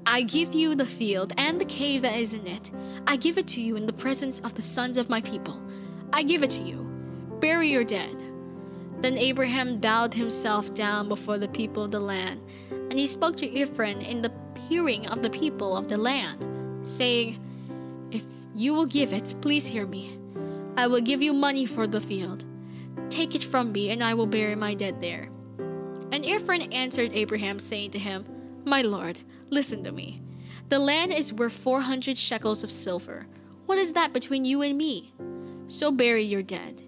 I 0.06 0.22
give 0.22 0.54
you 0.54 0.74
the 0.74 0.86
field 0.86 1.34
and 1.38 1.60
the 1.60 1.66
cave 1.66 2.02
that 2.04 2.16
is 2.16 2.34
in 2.34 2.48
it. 2.48 2.72
I 3.06 3.18
give 3.18 3.38
it 3.38 3.48
to 3.50 3.62
you 3.62 3.76
in 3.76 3.86
the 3.86 3.94
presence 3.94 4.40
of 4.40 4.54
the 4.56 4.62
sons 4.62 4.96
of 4.96 5.10
my 5.10 5.20
people. 5.22 5.62
I 6.14 6.24
give 6.24 6.44
it 6.44 6.50
to 6.52 6.62
you. 6.62 6.84
Bury 7.42 7.70
your 7.70 7.84
dead. 7.84 8.24
Then 9.02 9.18
Abraham 9.18 9.80
bowed 9.80 10.14
himself 10.14 10.74
down 10.74 11.08
before 11.08 11.38
the 11.38 11.48
people 11.50 11.84
of 11.84 11.92
the 11.92 12.00
land, 12.00 12.42
and 12.72 12.94
he 12.94 13.06
spoke 13.06 13.38
to 13.38 13.60
Ephron 13.60 14.02
in 14.02 14.22
the 14.22 14.32
hearing 14.68 15.08
of 15.08 15.22
the 15.22 15.30
people 15.30 15.76
of 15.76 15.88
the 15.88 15.98
land, 15.98 16.46
saying, 16.88 17.40
If 18.12 18.24
you 18.58 18.74
will 18.74 18.88
give 18.88 19.14
it, 19.14 19.36
please 19.40 19.68
hear 19.68 19.86
me. 19.86 20.18
I 20.76 20.88
will 20.88 21.02
give 21.02 21.22
you 21.22 21.32
money 21.32 21.68
for 21.68 21.86
the 21.86 22.02
field. 22.02 22.44
Take 23.10 23.36
it 23.36 23.44
from 23.44 23.72
me, 23.72 23.92
and 23.92 24.04
I 24.04 24.16
will 24.16 24.26
bury 24.26 24.56
my 24.56 24.74
dead 24.74 25.00
there. 25.00 25.30
And 26.12 26.26
Ephron 26.26 26.74
answered 26.74 27.12
Abraham, 27.14 27.60
saying 27.60 27.92
to 27.92 28.00
him, 28.00 28.26
My 28.66 28.82
lord, 28.82 29.20
listen 29.52 29.84
to 29.84 29.92
me. 29.92 30.24
The 30.70 30.80
land 30.80 31.14
is 31.14 31.32
worth 31.32 31.54
four 31.54 31.82
hundred 31.82 32.18
shekels 32.18 32.64
of 32.64 32.72
silver. 32.72 33.28
What 33.68 33.78
is 33.78 33.94
that 33.94 34.12
between 34.12 34.44
you 34.44 34.64
and 34.64 34.76
me? 34.76 35.14
So 35.68 35.92
bury 35.92 36.24
your 36.24 36.42
dead. 36.42 36.82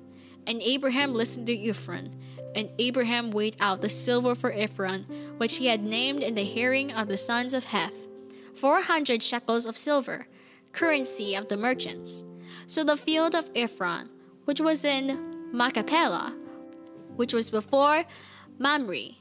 And 0.47 0.61
Abraham 0.63 1.13
listened 1.13 1.45
to 1.47 1.69
Ephron, 1.69 2.11
and 2.55 2.71
Abraham 2.79 3.29
weighed 3.29 3.57
out 3.59 3.81
the 3.81 3.89
silver 3.89 4.33
for 4.33 4.51
Ephron, 4.51 5.03
which 5.37 5.57
he 5.57 5.67
had 5.67 5.83
named 5.83 6.23
in 6.23 6.33
the 6.33 6.43
hearing 6.43 6.91
of 6.91 7.07
the 7.07 7.17
sons 7.17 7.53
of 7.53 7.65
Heth, 7.65 8.07
four 8.55 8.81
hundred 8.81 9.21
shekels 9.21 9.65
of 9.65 9.77
silver, 9.77 10.27
currency 10.71 11.35
of 11.35 11.47
the 11.47 11.57
merchants. 11.57 12.23
So 12.67 12.83
the 12.83 12.97
field 12.97 13.35
of 13.35 13.49
Ephron, 13.55 14.09
which 14.45 14.59
was 14.59 14.85
in 14.85 15.51
Machpelah, 15.51 16.35
which 17.15 17.33
was 17.33 17.49
before 17.49 18.05
Mamre, 18.57 19.15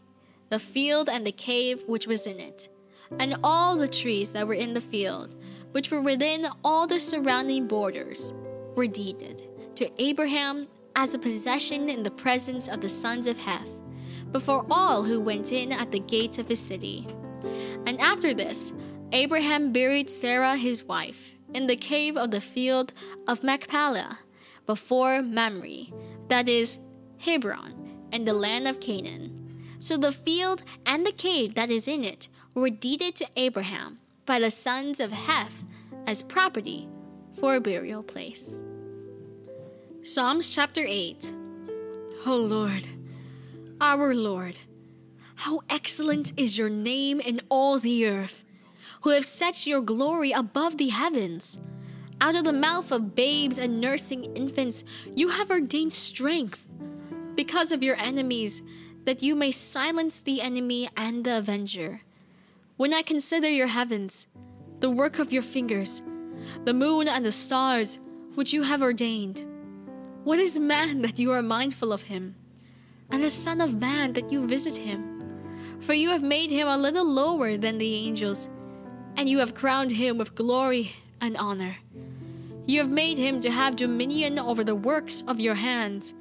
the 0.50 0.58
field 0.58 1.08
and 1.08 1.26
the 1.26 1.32
cave 1.32 1.82
which 1.86 2.06
was 2.06 2.26
in 2.26 2.38
it, 2.38 2.68
and 3.18 3.36
all 3.42 3.76
the 3.76 3.88
trees 3.88 4.32
that 4.32 4.46
were 4.46 4.54
in 4.54 4.74
the 4.74 4.80
field, 4.80 5.34
which 5.72 5.90
were 5.90 6.02
within 6.02 6.46
all 6.64 6.86
the 6.86 7.00
surrounding 7.00 7.66
borders, 7.66 8.32
were 8.74 8.86
deeded 8.86 9.42
to 9.76 9.90
Abraham 10.02 10.68
as 10.96 11.14
a 11.14 11.18
possession 11.18 11.88
in 11.88 12.02
the 12.02 12.10
presence 12.10 12.68
of 12.68 12.80
the 12.80 12.88
sons 12.88 13.26
of 13.26 13.38
Heth, 13.38 13.70
before 14.32 14.66
all 14.70 15.02
who 15.02 15.20
went 15.20 15.52
in 15.52 15.72
at 15.72 15.90
the 15.90 16.00
gates 16.00 16.38
of 16.38 16.48
his 16.48 16.60
city. 16.60 17.06
And 17.86 17.98
after 18.00 18.34
this, 18.34 18.72
Abraham 19.12 19.72
buried 19.72 20.10
Sarah 20.10 20.56
his 20.56 20.84
wife 20.84 21.37
in 21.54 21.66
the 21.66 21.76
cave 21.76 22.16
of 22.16 22.30
the 22.30 22.40
field 22.40 22.92
of 23.26 23.42
Machpelah, 23.42 24.18
before 24.66 25.22
Mamre, 25.22 25.86
that 26.28 26.48
is, 26.48 26.78
Hebron, 27.18 28.06
and 28.12 28.26
the 28.26 28.32
land 28.32 28.68
of 28.68 28.80
Canaan. 28.80 29.64
So 29.78 29.96
the 29.96 30.12
field 30.12 30.62
and 30.84 31.06
the 31.06 31.12
cave 31.12 31.54
that 31.54 31.70
is 31.70 31.88
in 31.88 32.04
it 32.04 32.28
were 32.54 32.70
deeded 32.70 33.14
to 33.16 33.28
Abraham 33.36 33.98
by 34.26 34.38
the 34.38 34.50
sons 34.50 35.00
of 35.00 35.12
Heth 35.12 35.62
as 36.06 36.22
property 36.22 36.88
for 37.34 37.54
a 37.54 37.60
burial 37.60 38.02
place. 38.02 38.60
Psalms 40.02 40.50
chapter 40.50 40.84
8 40.86 41.34
O 42.26 42.36
Lord, 42.36 42.88
our 43.80 44.14
Lord, 44.14 44.58
how 45.36 45.60
excellent 45.70 46.32
is 46.36 46.58
your 46.58 46.68
name 46.68 47.20
in 47.20 47.40
all 47.48 47.78
the 47.78 48.06
earth, 48.06 48.44
who 49.02 49.10
have 49.10 49.24
set 49.24 49.66
your 49.66 49.80
glory 49.80 50.32
above 50.32 50.76
the 50.76 50.88
heavens. 50.88 51.58
Out 52.20 52.34
of 52.34 52.44
the 52.44 52.52
mouth 52.52 52.90
of 52.90 53.14
babes 53.14 53.58
and 53.58 53.80
nursing 53.80 54.24
infants, 54.34 54.84
you 55.14 55.28
have 55.28 55.50
ordained 55.50 55.92
strength 55.92 56.68
because 57.36 57.70
of 57.70 57.82
your 57.82 57.94
enemies, 57.96 58.62
that 59.04 59.22
you 59.22 59.36
may 59.36 59.52
silence 59.52 60.20
the 60.20 60.42
enemy 60.42 60.88
and 60.96 61.24
the 61.24 61.38
avenger. 61.38 62.02
When 62.76 62.92
I 62.92 63.02
consider 63.02 63.48
your 63.48 63.68
heavens, 63.68 64.26
the 64.80 64.90
work 64.90 65.18
of 65.18 65.32
your 65.32 65.42
fingers, 65.42 66.02
the 66.64 66.74
moon 66.74 67.06
and 67.06 67.24
the 67.24 67.32
stars, 67.32 68.00
which 68.34 68.52
you 68.52 68.62
have 68.62 68.82
ordained, 68.82 69.44
what 70.24 70.38
is 70.38 70.58
man 70.58 71.02
that 71.02 71.18
you 71.18 71.32
are 71.32 71.42
mindful 71.42 71.92
of 71.92 72.02
him, 72.02 72.34
and 73.10 73.22
the 73.22 73.30
Son 73.30 73.60
of 73.60 73.80
Man 73.80 74.12
that 74.14 74.30
you 74.32 74.46
visit 74.46 74.76
him? 74.76 75.78
For 75.80 75.94
you 75.94 76.10
have 76.10 76.22
made 76.22 76.50
him 76.50 76.66
a 76.66 76.76
little 76.76 77.06
lower 77.06 77.56
than 77.56 77.78
the 77.78 77.94
angels, 77.94 78.48
and 79.18 79.28
you 79.28 79.40
have 79.40 79.52
crowned 79.52 79.90
him 79.90 80.16
with 80.16 80.36
glory 80.36 80.92
and 81.20 81.36
honor. 81.38 81.76
You 82.66 82.78
have 82.78 82.88
made 82.88 83.18
him 83.18 83.40
to 83.40 83.50
have 83.50 83.74
dominion 83.74 84.38
over 84.38 84.62
the 84.62 84.76
works 84.76 85.24
of 85.26 85.40
your 85.40 85.56
hands. 85.56 86.14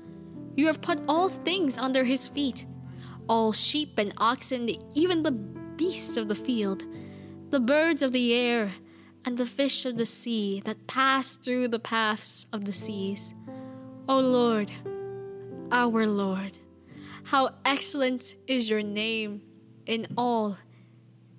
You 0.56 0.66
have 0.66 0.82
put 0.82 1.00
all 1.08 1.30
things 1.30 1.78
under 1.78 2.04
his 2.04 2.26
feet 2.26 2.66
all 3.30 3.52
sheep 3.52 3.98
and 3.98 4.14
oxen, 4.18 4.70
even 4.96 5.22
the 5.22 5.32
beasts 5.32 6.16
of 6.16 6.30
the 6.30 6.36
field, 6.36 6.86
the 7.50 7.60
birds 7.60 8.02
of 8.02 8.14
the 8.14 8.34
air, 8.34 8.72
and 9.26 9.38
the 9.38 9.46
fish 9.46 9.86
of 9.86 9.98
the 9.98 10.06
sea 10.06 10.62
that 10.64 10.88
pass 10.88 11.36
through 11.36 11.68
the 11.68 11.80
paths 11.80 12.48
of 12.54 12.64
the 12.64 12.72
seas. 12.72 13.34
O 14.08 14.18
Lord, 14.18 14.72
our 15.74 16.08
Lord, 16.08 16.58
how 17.26 17.50
excellent 17.66 18.36
is 18.48 18.70
your 18.70 18.82
name 18.82 19.42
in 19.86 20.08
all 20.18 20.58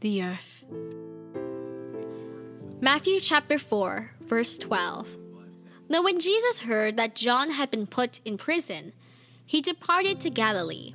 the 0.00 0.22
earth. 0.22 0.64
Matthew 2.80 3.18
chapter 3.18 3.58
4, 3.58 4.12
verse 4.20 4.56
12. 4.56 5.16
Now, 5.88 6.00
when 6.00 6.20
Jesus 6.20 6.60
heard 6.60 6.96
that 6.96 7.16
John 7.16 7.50
had 7.50 7.72
been 7.72 7.88
put 7.88 8.20
in 8.24 8.38
prison, 8.38 8.92
he 9.44 9.60
departed 9.60 10.20
to 10.20 10.30
Galilee, 10.30 10.94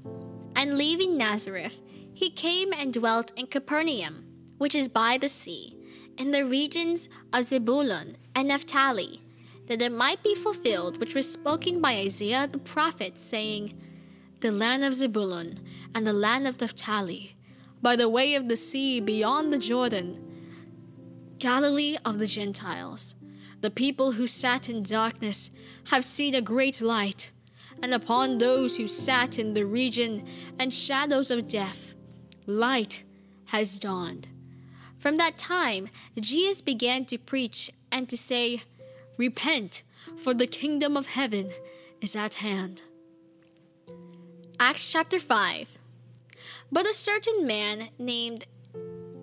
and 0.56 0.78
leaving 0.78 1.18
Nazareth, 1.18 1.82
he 2.14 2.30
came 2.30 2.72
and 2.72 2.94
dwelt 2.94 3.34
in 3.36 3.48
Capernaum, 3.48 4.24
which 4.58 4.76
is 4.76 4.88
by 4.88 5.18
the 5.18 5.28
sea, 5.28 5.78
in 6.18 6.32
the 6.32 6.46
regions 6.46 7.10
of 7.34 7.44
Zebulun 7.44 8.16
and 8.34 8.48
Naphtali, 8.48 9.22
that 9.66 9.82
it 9.82 9.92
might 9.92 10.24
be 10.24 10.36
fulfilled 10.36 11.02
which 11.02 11.14
was 11.14 11.30
spoken 11.30 11.82
by 11.82 11.96
Isaiah 11.96 12.48
the 12.50 12.60
prophet, 12.60 13.20
saying, 13.20 13.74
The 14.40 14.54
land 14.54 14.86
of 14.86 14.94
Zebulun 14.94 15.60
and 15.94 16.08
the 16.08 16.14
land 16.14 16.48
of 16.48 16.62
Naphtali, 16.62 17.36
by 17.82 17.98
the 17.98 18.08
way 18.08 18.36
of 18.36 18.48
the 18.48 18.56
sea 18.56 19.02
beyond 19.02 19.52
the 19.52 19.58
Jordan, 19.58 20.33
Galilee 21.44 21.98
of 22.06 22.20
the 22.20 22.26
Gentiles. 22.26 23.16
The 23.60 23.70
people 23.70 24.14
who 24.14 24.28
sat 24.28 24.70
in 24.70 24.82
darkness 24.82 25.52
have 25.88 26.06
seen 26.06 26.34
a 26.34 26.42
great 26.42 26.80
light, 26.80 27.32
and 27.82 27.94
upon 27.94 28.38
those 28.38 28.78
who 28.78 28.88
sat 28.88 29.38
in 29.38 29.54
the 29.54 29.66
region 29.66 30.26
and 30.58 30.74
shadows 30.74 31.30
of 31.30 31.50
death, 31.50 31.96
light 32.46 33.04
has 33.48 33.78
dawned. 33.78 34.30
From 34.98 35.18
that 35.18 35.36
time, 35.36 35.90
Jesus 36.18 36.62
began 36.62 37.04
to 37.08 37.18
preach 37.18 37.70
and 37.92 38.08
to 38.08 38.16
say, 38.16 38.64
Repent, 39.18 39.84
for 40.16 40.34
the 40.34 40.48
kingdom 40.48 40.96
of 40.96 41.08
heaven 41.08 41.52
is 42.00 42.16
at 42.16 42.36
hand. 42.36 42.84
Acts 44.62 44.88
chapter 44.88 45.20
5 45.20 45.78
But 46.72 46.86
a 46.86 46.94
certain 46.94 47.46
man 47.46 47.90
named 48.00 48.46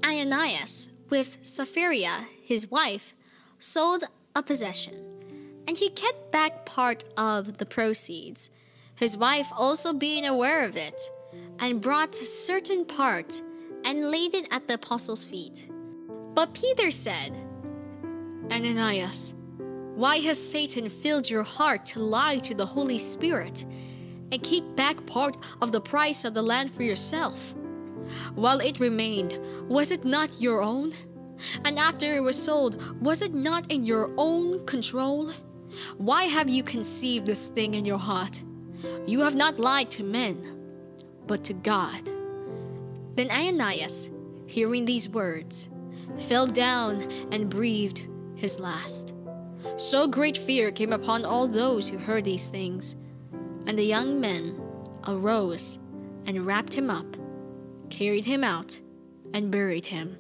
Ananias 0.05 0.90
with 1.11 1.39
Sapphira, 1.43 2.27
his 2.43 2.71
wife, 2.71 3.15
sold 3.59 4.05
a 4.35 4.43
possession, 4.43 4.95
and 5.67 5.77
he 5.77 5.91
kept 5.91 6.31
back 6.33 6.65
part 6.65 7.05
of 7.17 7.59
the 7.59 7.67
proceeds, 7.67 8.51
his 8.95 9.17
wife 9.17 9.49
also 9.53 9.93
being 9.93 10.25
aware 10.25 10.65
of 10.65 10.77
it, 10.77 11.01
and 11.59 11.81
brought 11.81 12.15
a 12.15 12.25
certain 12.25 12.85
part 12.85 13.43
and 13.85 14.11
laid 14.11 14.35
it 14.35 14.47
at 14.51 14.69
the 14.69 14.75
apostles' 14.75 15.25
feet. 15.25 15.71
But 16.35 16.55
Peter 16.55 16.91
said, 16.91 17.33
Ananias, 18.51 19.35
why 19.95 20.19
has 20.19 20.51
Satan 20.51 20.89
filled 20.89 21.29
your 21.29 21.43
heart 21.43 21.85
to 21.87 22.01
lie 22.01 22.39
to 22.39 22.55
the 22.55 22.67
Holy 22.67 22.99
Spirit 22.99 23.65
and 24.33 24.43
keep 24.43 24.77
back 24.77 25.05
part 25.07 25.37
of 25.61 25.73
the 25.73 25.81
price 25.81 26.25
of 26.25 26.35
the 26.35 26.43
land 26.43 26.71
for 26.71 26.83
yourself? 26.83 27.55
While 28.35 28.61
it 28.61 28.81
remained, 28.81 29.39
was 29.69 29.91
it 29.91 30.05
not 30.05 30.41
your 30.41 30.63
own? 30.63 30.93
And 31.65 31.79
after 31.79 32.15
it 32.15 32.21
was 32.21 32.41
sold, 32.41 32.81
was 33.01 33.23
it 33.23 33.35
not 33.35 33.71
in 33.71 33.85
your 33.85 34.13
own 34.17 34.65
control? 34.67 35.33
Why 35.97 36.25
have 36.25 36.49
you 36.49 36.63
conceived 36.63 37.27
this 37.27 37.49
thing 37.49 37.75
in 37.75 37.85
your 37.85 37.99
heart? 37.99 38.43
You 39.07 39.21
have 39.21 39.35
not 39.35 39.61
lied 39.61 39.91
to 39.93 40.05
men, 40.05 40.57
but 41.27 41.45
to 41.45 41.55
God. 41.55 42.11
Then 43.17 43.31
Ananias, 43.31 44.11
hearing 44.47 44.85
these 44.85 45.09
words, 45.09 45.69
fell 46.19 46.47
down 46.47 47.03
and 47.33 47.49
breathed 47.51 48.07
his 48.35 48.59
last. 48.59 49.15
So 49.77 50.07
great 50.07 50.39
fear 50.39 50.71
came 50.71 50.93
upon 50.93 51.25
all 51.25 51.47
those 51.47 51.89
who 51.89 51.99
heard 51.99 52.25
these 52.25 52.49
things. 52.49 52.97
And 53.67 53.79
the 53.79 53.85
young 53.85 54.21
men 54.21 54.61
arose 55.07 55.79
and 56.27 56.47
wrapped 56.47 56.73
him 56.73 56.91
up 56.91 57.17
carried 57.91 58.25
him 58.25 58.43
out, 58.45 58.81
and 59.35 59.51
buried 59.51 59.87
him. 59.87 60.17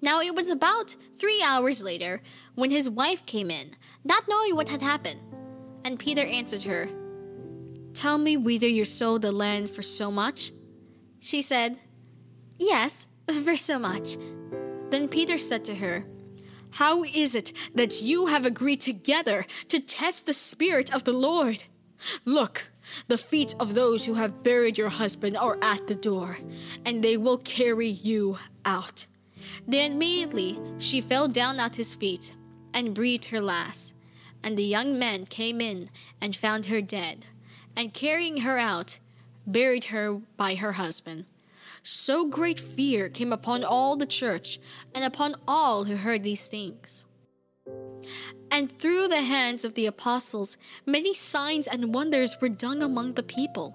Now 0.00 0.20
it 0.20 0.34
was 0.34 0.50
about 0.50 0.94
three 1.18 1.42
hours 1.42 1.82
later 1.82 2.22
when 2.54 2.70
his 2.70 2.88
wife 2.88 3.26
came 3.26 3.50
in, 3.50 3.72
not 4.04 4.28
knowing 4.28 4.54
what 4.54 4.68
had 4.68 4.82
happened. 4.82 5.20
And 5.84 5.98
Peter 5.98 6.24
answered 6.24 6.64
her, 6.64 6.88
Tell 7.92 8.18
me 8.18 8.36
whether 8.36 8.68
you 8.68 8.84
sold 8.84 9.22
the 9.22 9.32
land 9.32 9.70
for 9.70 9.82
so 9.82 10.10
much? 10.10 10.52
She 11.18 11.42
said, 11.42 11.78
Yes, 12.58 13.08
for 13.44 13.56
so 13.56 13.78
much. 13.78 14.16
Then 14.90 15.08
Peter 15.08 15.38
said 15.38 15.64
to 15.64 15.74
her, 15.76 16.04
How 16.72 17.04
is 17.04 17.34
it 17.34 17.52
that 17.74 18.02
you 18.02 18.26
have 18.26 18.46
agreed 18.46 18.80
together 18.80 19.46
to 19.68 19.80
test 19.80 20.26
the 20.26 20.32
Spirit 20.32 20.94
of 20.94 21.04
the 21.04 21.12
Lord? 21.12 21.64
Look, 22.24 22.70
the 23.08 23.18
feet 23.18 23.54
of 23.58 23.74
those 23.74 24.04
who 24.04 24.14
have 24.14 24.42
buried 24.42 24.78
your 24.78 24.88
husband 24.88 25.36
are 25.36 25.58
at 25.62 25.86
the 25.86 25.94
door, 25.94 26.38
and 26.84 27.02
they 27.02 27.16
will 27.16 27.38
carry 27.38 27.88
you 27.88 28.38
out. 28.64 29.06
Then 29.66 29.92
immediately 29.92 30.58
she 30.78 31.00
fell 31.00 31.28
down 31.28 31.60
at 31.60 31.76
his 31.76 31.94
feet 31.94 32.32
and 32.72 32.94
breathed 32.94 33.26
her 33.26 33.40
last. 33.40 33.94
And 34.42 34.56
the 34.56 34.64
young 34.64 34.98
men 34.98 35.26
came 35.26 35.60
in 35.60 35.90
and 36.20 36.36
found 36.36 36.66
her 36.66 36.80
dead, 36.80 37.26
and 37.74 37.92
carrying 37.92 38.38
her 38.38 38.58
out, 38.58 38.98
buried 39.46 39.84
her 39.84 40.20
by 40.36 40.54
her 40.54 40.72
husband. 40.72 41.24
So 41.82 42.26
great 42.26 42.60
fear 42.60 43.08
came 43.08 43.32
upon 43.32 43.64
all 43.64 43.96
the 43.96 44.06
church 44.06 44.58
and 44.94 45.04
upon 45.04 45.36
all 45.46 45.84
who 45.84 45.96
heard 45.96 46.22
these 46.22 46.46
things. 46.46 47.04
And 48.50 48.70
through 48.70 49.08
the 49.08 49.22
hands 49.22 49.64
of 49.64 49.74
the 49.74 49.86
apostles, 49.86 50.56
many 50.84 51.12
signs 51.12 51.66
and 51.66 51.94
wonders 51.94 52.40
were 52.40 52.48
done 52.48 52.82
among 52.82 53.14
the 53.14 53.22
people, 53.22 53.74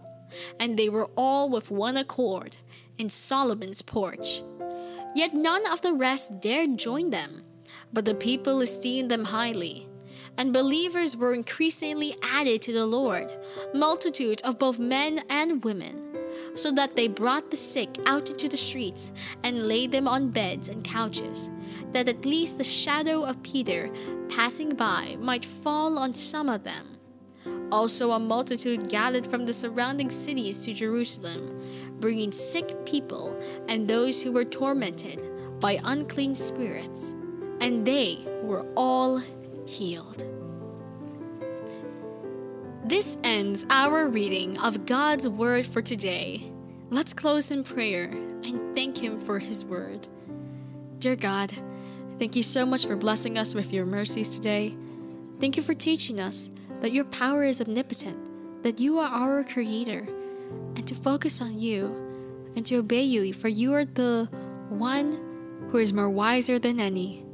and 0.60 0.78
they 0.78 0.90
were 0.90 1.10
all 1.16 1.50
with 1.50 1.72
one 1.72 1.98
accord 1.98 2.56
in 2.98 3.10
Solomon's 3.10 3.82
porch. 3.82 4.44
Yet 5.14 5.34
none 5.34 5.66
of 5.68 5.82
the 5.82 5.94
rest 5.94 6.40
dared 6.40 6.78
join 6.78 7.10
them, 7.10 7.44
but 7.92 8.06
the 8.06 8.16
people 8.16 8.62
esteemed 8.62 9.12
them 9.12 9.26
highly. 9.26 9.88
And 10.38 10.54
believers 10.54 11.18
were 11.18 11.34
increasingly 11.34 12.16
added 12.24 12.62
to 12.64 12.74
the 12.74 12.86
Lord, 12.86 13.30
multitude 13.74 14.42
of 14.44 14.58
both 14.58 14.80
men 14.80 15.24
and 15.30 15.64
women 15.64 16.12
so 16.56 16.72
that 16.72 16.96
they 16.96 17.08
brought 17.08 17.50
the 17.52 17.58
sick 17.58 17.90
out 18.06 18.30
into 18.30 18.48
the 18.48 18.58
streets 18.58 19.12
and 19.44 19.68
laid 19.68 19.92
them 19.92 20.08
on 20.08 20.30
beds 20.30 20.68
and 20.68 20.84
couches, 20.84 21.50
that 21.92 22.08
at 22.08 22.26
least 22.26 22.58
the 22.58 22.64
shadow 22.64 23.24
of 23.24 23.42
Peter 23.44 23.90
passing 24.30 24.76
by 24.76 25.18
might 25.20 25.46
fall 25.46 25.98
on 25.98 26.14
some 26.14 26.50
of 26.50 26.64
them. 26.64 26.98
Also, 27.72 28.12
a 28.12 28.20
multitude 28.20 28.90
gathered 28.90 29.26
from 29.26 29.46
the 29.46 29.54
surrounding 29.54 30.10
cities 30.10 30.64
to 30.66 30.74
Jerusalem, 30.74 31.62
bringing 32.00 32.32
sick 32.32 32.86
people 32.86 33.40
and 33.70 33.88
those 33.88 34.22
who 34.22 34.32
were 34.32 34.46
tormented 34.46 35.22
by 35.60 35.80
unclean 35.84 36.36
spirits, 36.36 37.14
and 37.62 37.86
they 37.86 38.28
were 38.42 38.66
all 38.76 39.22
healed. 39.66 40.26
This 42.84 43.18
ends 43.24 43.66
our 43.70 44.08
reading 44.08 44.58
of 44.58 44.86
God's 44.86 45.28
Word 45.30 45.66
for 45.66 45.82
today. 45.82 46.52
Let's 46.90 47.14
close 47.14 47.52
in 47.52 47.64
prayer 47.64 48.06
and 48.06 48.76
thank 48.76 48.98
Him 48.98 49.22
for 49.22 49.40
His 49.40 49.64
Word. 49.64 50.08
Dear 51.00 51.16
God, 51.16 51.54
thank 52.22 52.36
you 52.36 52.44
so 52.44 52.68
much 52.68 52.86
for 52.86 52.96
blessing 52.96 53.36
us 53.36 53.56
with 53.56 53.74
your 53.74 53.84
mercies 53.84 54.36
today. 54.36 54.76
Thank 55.40 55.58
you 55.58 55.64
for 55.64 55.74
teaching 55.74 56.20
us 56.20 56.52
that 56.82 56.92
your 56.92 57.06
power 57.06 57.44
is 57.44 57.60
omnipotent, 57.60 58.62
that 58.62 58.80
you 58.80 59.00
are 59.00 59.10
our 59.10 59.44
Creator, 59.44 60.08
and 60.76 60.88
to 60.88 60.94
focus 60.94 61.42
on 61.42 61.60
you 61.60 61.88
and 62.56 62.64
to 62.68 62.76
obey 62.76 63.02
you, 63.02 63.34
for 63.34 63.48
you 63.48 63.74
are 63.74 63.86
the 63.86 64.30
one 64.70 65.18
who 65.72 65.80
is 65.80 65.94
more 65.94 66.12
wiser 66.12 66.60
than 66.60 66.80
any. 66.80 67.26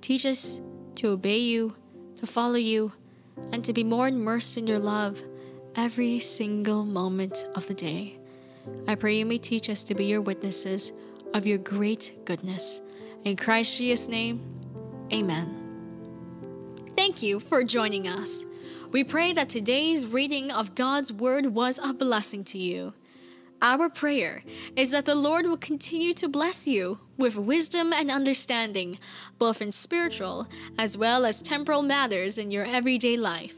Teach 0.00 0.24
us 0.24 0.62
to 0.94 1.08
obey 1.08 1.40
you, 1.40 1.74
to 2.16 2.26
follow 2.26 2.54
you, 2.54 2.92
and 3.52 3.62
to 3.66 3.74
be 3.74 3.84
more 3.84 4.08
immersed 4.08 4.56
in 4.56 4.66
your 4.66 4.78
love 4.78 5.20
every 5.76 6.20
single 6.20 6.86
moment 6.86 7.44
of 7.54 7.66
the 7.66 7.74
day. 7.74 8.18
I 8.88 8.94
pray 8.94 9.18
you 9.18 9.26
may 9.26 9.36
teach 9.36 9.68
us 9.68 9.84
to 9.84 9.94
be 9.94 10.06
your 10.06 10.22
witnesses 10.22 10.90
of 11.34 11.46
your 11.46 11.58
great 11.58 12.24
goodness. 12.24 12.80
In 13.24 13.36
Christ 13.36 13.78
Jesus' 13.78 14.08
name, 14.08 14.40
amen. 15.12 15.58
Thank 16.96 17.22
you 17.22 17.38
for 17.38 17.62
joining 17.62 18.08
us. 18.08 18.44
We 18.90 19.04
pray 19.04 19.32
that 19.32 19.48
today's 19.48 20.06
reading 20.06 20.50
of 20.50 20.74
God's 20.74 21.12
Word 21.12 21.46
was 21.46 21.78
a 21.82 21.94
blessing 21.94 22.42
to 22.44 22.58
you. 22.58 22.94
Our 23.62 23.88
prayer 23.88 24.42
is 24.74 24.90
that 24.90 25.04
the 25.04 25.14
Lord 25.14 25.46
will 25.46 25.56
continue 25.56 26.14
to 26.14 26.28
bless 26.28 26.66
you 26.66 26.98
with 27.16 27.36
wisdom 27.36 27.92
and 27.92 28.10
understanding, 28.10 28.98
both 29.38 29.62
in 29.62 29.70
spiritual 29.70 30.48
as 30.76 30.98
well 30.98 31.24
as 31.24 31.40
temporal 31.40 31.82
matters 31.82 32.38
in 32.38 32.50
your 32.50 32.64
everyday 32.64 33.16
life. 33.16 33.54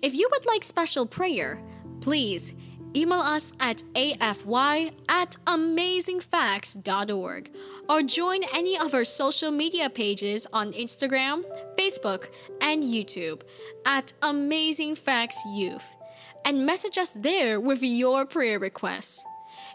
If 0.00 0.14
you 0.14 0.26
would 0.32 0.46
like 0.46 0.64
special 0.64 1.04
prayer, 1.04 1.60
please 2.00 2.54
email 2.96 3.20
us 3.20 3.52
at 3.60 3.82
afy 3.94 4.90
at 5.08 5.36
amazingfacts.org 5.46 7.50
or 7.88 8.02
join 8.02 8.40
any 8.54 8.78
of 8.78 8.94
our 8.94 9.04
social 9.04 9.50
media 9.50 9.90
pages 9.90 10.46
on 10.52 10.72
Instagram, 10.72 11.42
Facebook, 11.78 12.28
and 12.62 12.82
YouTube 12.82 13.42
at 13.84 14.14
Amazing 14.22 14.94
Facts 14.94 15.38
Youth 15.46 15.96
and 16.46 16.64
message 16.64 16.96
us 16.96 17.10
there 17.10 17.60
with 17.60 17.82
your 17.82 18.24
prayer 18.24 18.58
requests. 18.58 19.22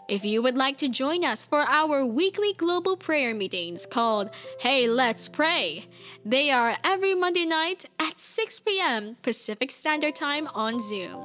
If 0.08 0.24
you 0.24 0.42
would 0.42 0.56
like 0.56 0.78
to 0.78 0.88
join 0.88 1.24
us 1.24 1.44
for 1.44 1.60
our 1.60 2.04
weekly 2.04 2.52
global 2.54 2.96
prayer 2.96 3.34
meetings 3.34 3.86
called 3.86 4.30
Hey 4.58 4.88
Let's 4.88 5.28
Pray, 5.28 5.86
they 6.24 6.50
are 6.50 6.76
every 6.82 7.14
Monday 7.14 7.44
night 7.44 7.84
at 8.00 8.18
6 8.18 8.60
p.m. 8.60 9.16
Pacific 9.22 9.70
Standard 9.70 10.16
Time 10.16 10.48
on 10.54 10.80
Zoom. 10.80 11.24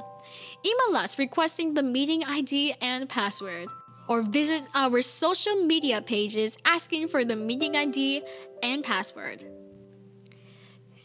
Email 0.64 0.96
us 0.96 1.18
requesting 1.18 1.74
the 1.74 1.82
meeting 1.82 2.24
ID 2.24 2.74
and 2.80 3.08
password, 3.08 3.68
or 4.08 4.22
visit 4.22 4.62
our 4.74 5.02
social 5.02 5.54
media 5.64 6.02
pages 6.02 6.58
asking 6.64 7.08
for 7.08 7.24
the 7.24 7.36
meeting 7.36 7.76
ID 7.76 8.22
and 8.62 8.82
password. 8.82 9.44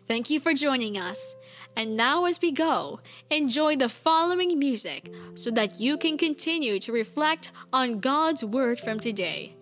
Thank 0.06 0.30
you 0.30 0.40
for 0.40 0.54
joining 0.54 0.98
us. 0.98 1.36
And 1.76 1.96
now, 1.96 2.26
as 2.26 2.42
we 2.42 2.52
go, 2.52 3.00
enjoy 3.30 3.78
the 3.78 3.90
following 3.90 4.60
music 4.60 5.12
so 5.34 5.50
that 5.52 5.80
you 5.80 5.98
can 5.98 6.18
continue 6.18 6.78
to 6.80 6.92
reflect 6.92 7.52
on 7.72 8.00
God's 8.00 8.44
Word 8.44 8.80
from 8.80 9.00
today. 9.00 9.56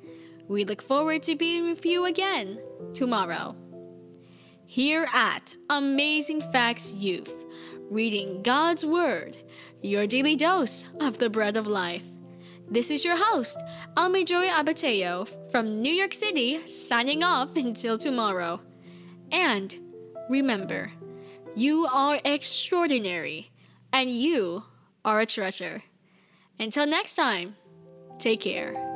We 0.47 0.65
look 0.65 0.81
forward 0.81 1.23
to 1.23 1.35
being 1.35 1.65
with 1.65 1.85
you 1.85 2.05
again 2.05 2.59
tomorrow. 2.93 3.55
Here 4.65 5.07
at 5.13 5.55
Amazing 5.69 6.41
Facts 6.41 6.93
Youth, 6.93 7.31
reading 7.89 8.41
God's 8.41 8.85
Word, 8.85 9.37
your 9.81 10.07
daily 10.07 10.35
dose 10.35 10.85
of 10.99 11.17
the 11.17 11.29
bread 11.29 11.57
of 11.57 11.67
life. 11.67 12.05
This 12.69 12.89
is 12.89 13.03
your 13.03 13.17
host, 13.17 13.57
Almijoy 13.97 14.49
Abateo 14.49 15.27
from 15.51 15.81
New 15.81 15.91
York 15.91 16.13
City, 16.13 16.65
signing 16.65 17.23
off 17.23 17.55
until 17.55 17.97
tomorrow. 17.97 18.61
And 19.31 19.77
remember, 20.29 20.91
you 21.55 21.85
are 21.91 22.21
extraordinary, 22.23 23.51
and 23.91 24.09
you 24.09 24.63
are 25.03 25.19
a 25.19 25.25
treasure. 25.25 25.83
Until 26.59 26.87
next 26.87 27.15
time, 27.15 27.55
take 28.19 28.41
care. 28.41 28.90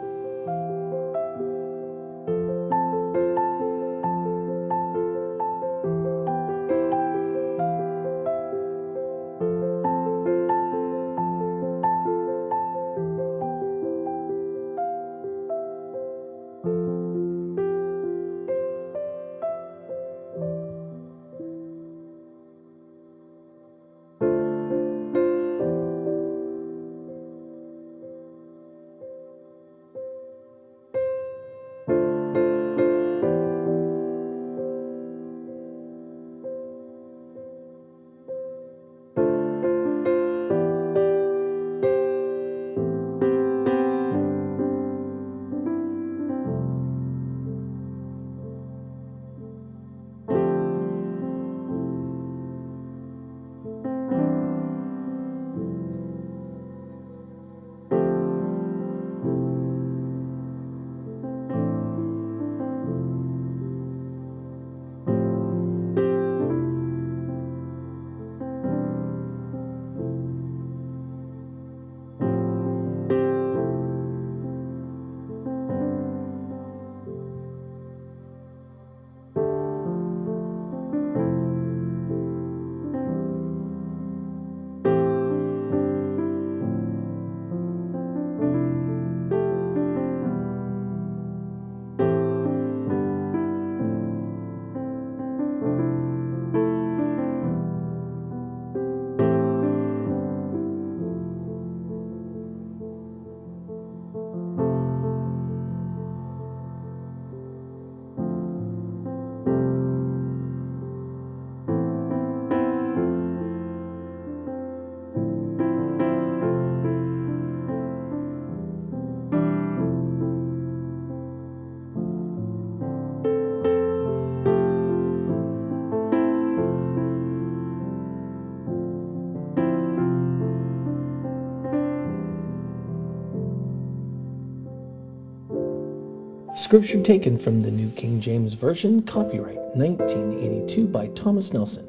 Scripture 136.75 137.01
taken 137.01 137.37
from 137.37 137.61
the 137.61 137.71
New 137.71 137.89
King 137.91 138.19
James 138.19 138.51
Version, 138.51 139.01
copyright 139.03 139.55
1982 139.77 140.85
by 140.85 141.07
Thomas 141.15 141.53
Nelson, 141.53 141.87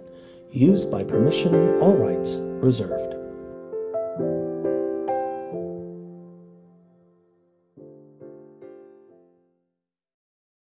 used 0.53 0.93
by 0.93 1.03
permission, 1.03 1.77
all 1.81 1.97
rights 1.97 2.37
reserved. 2.41 3.06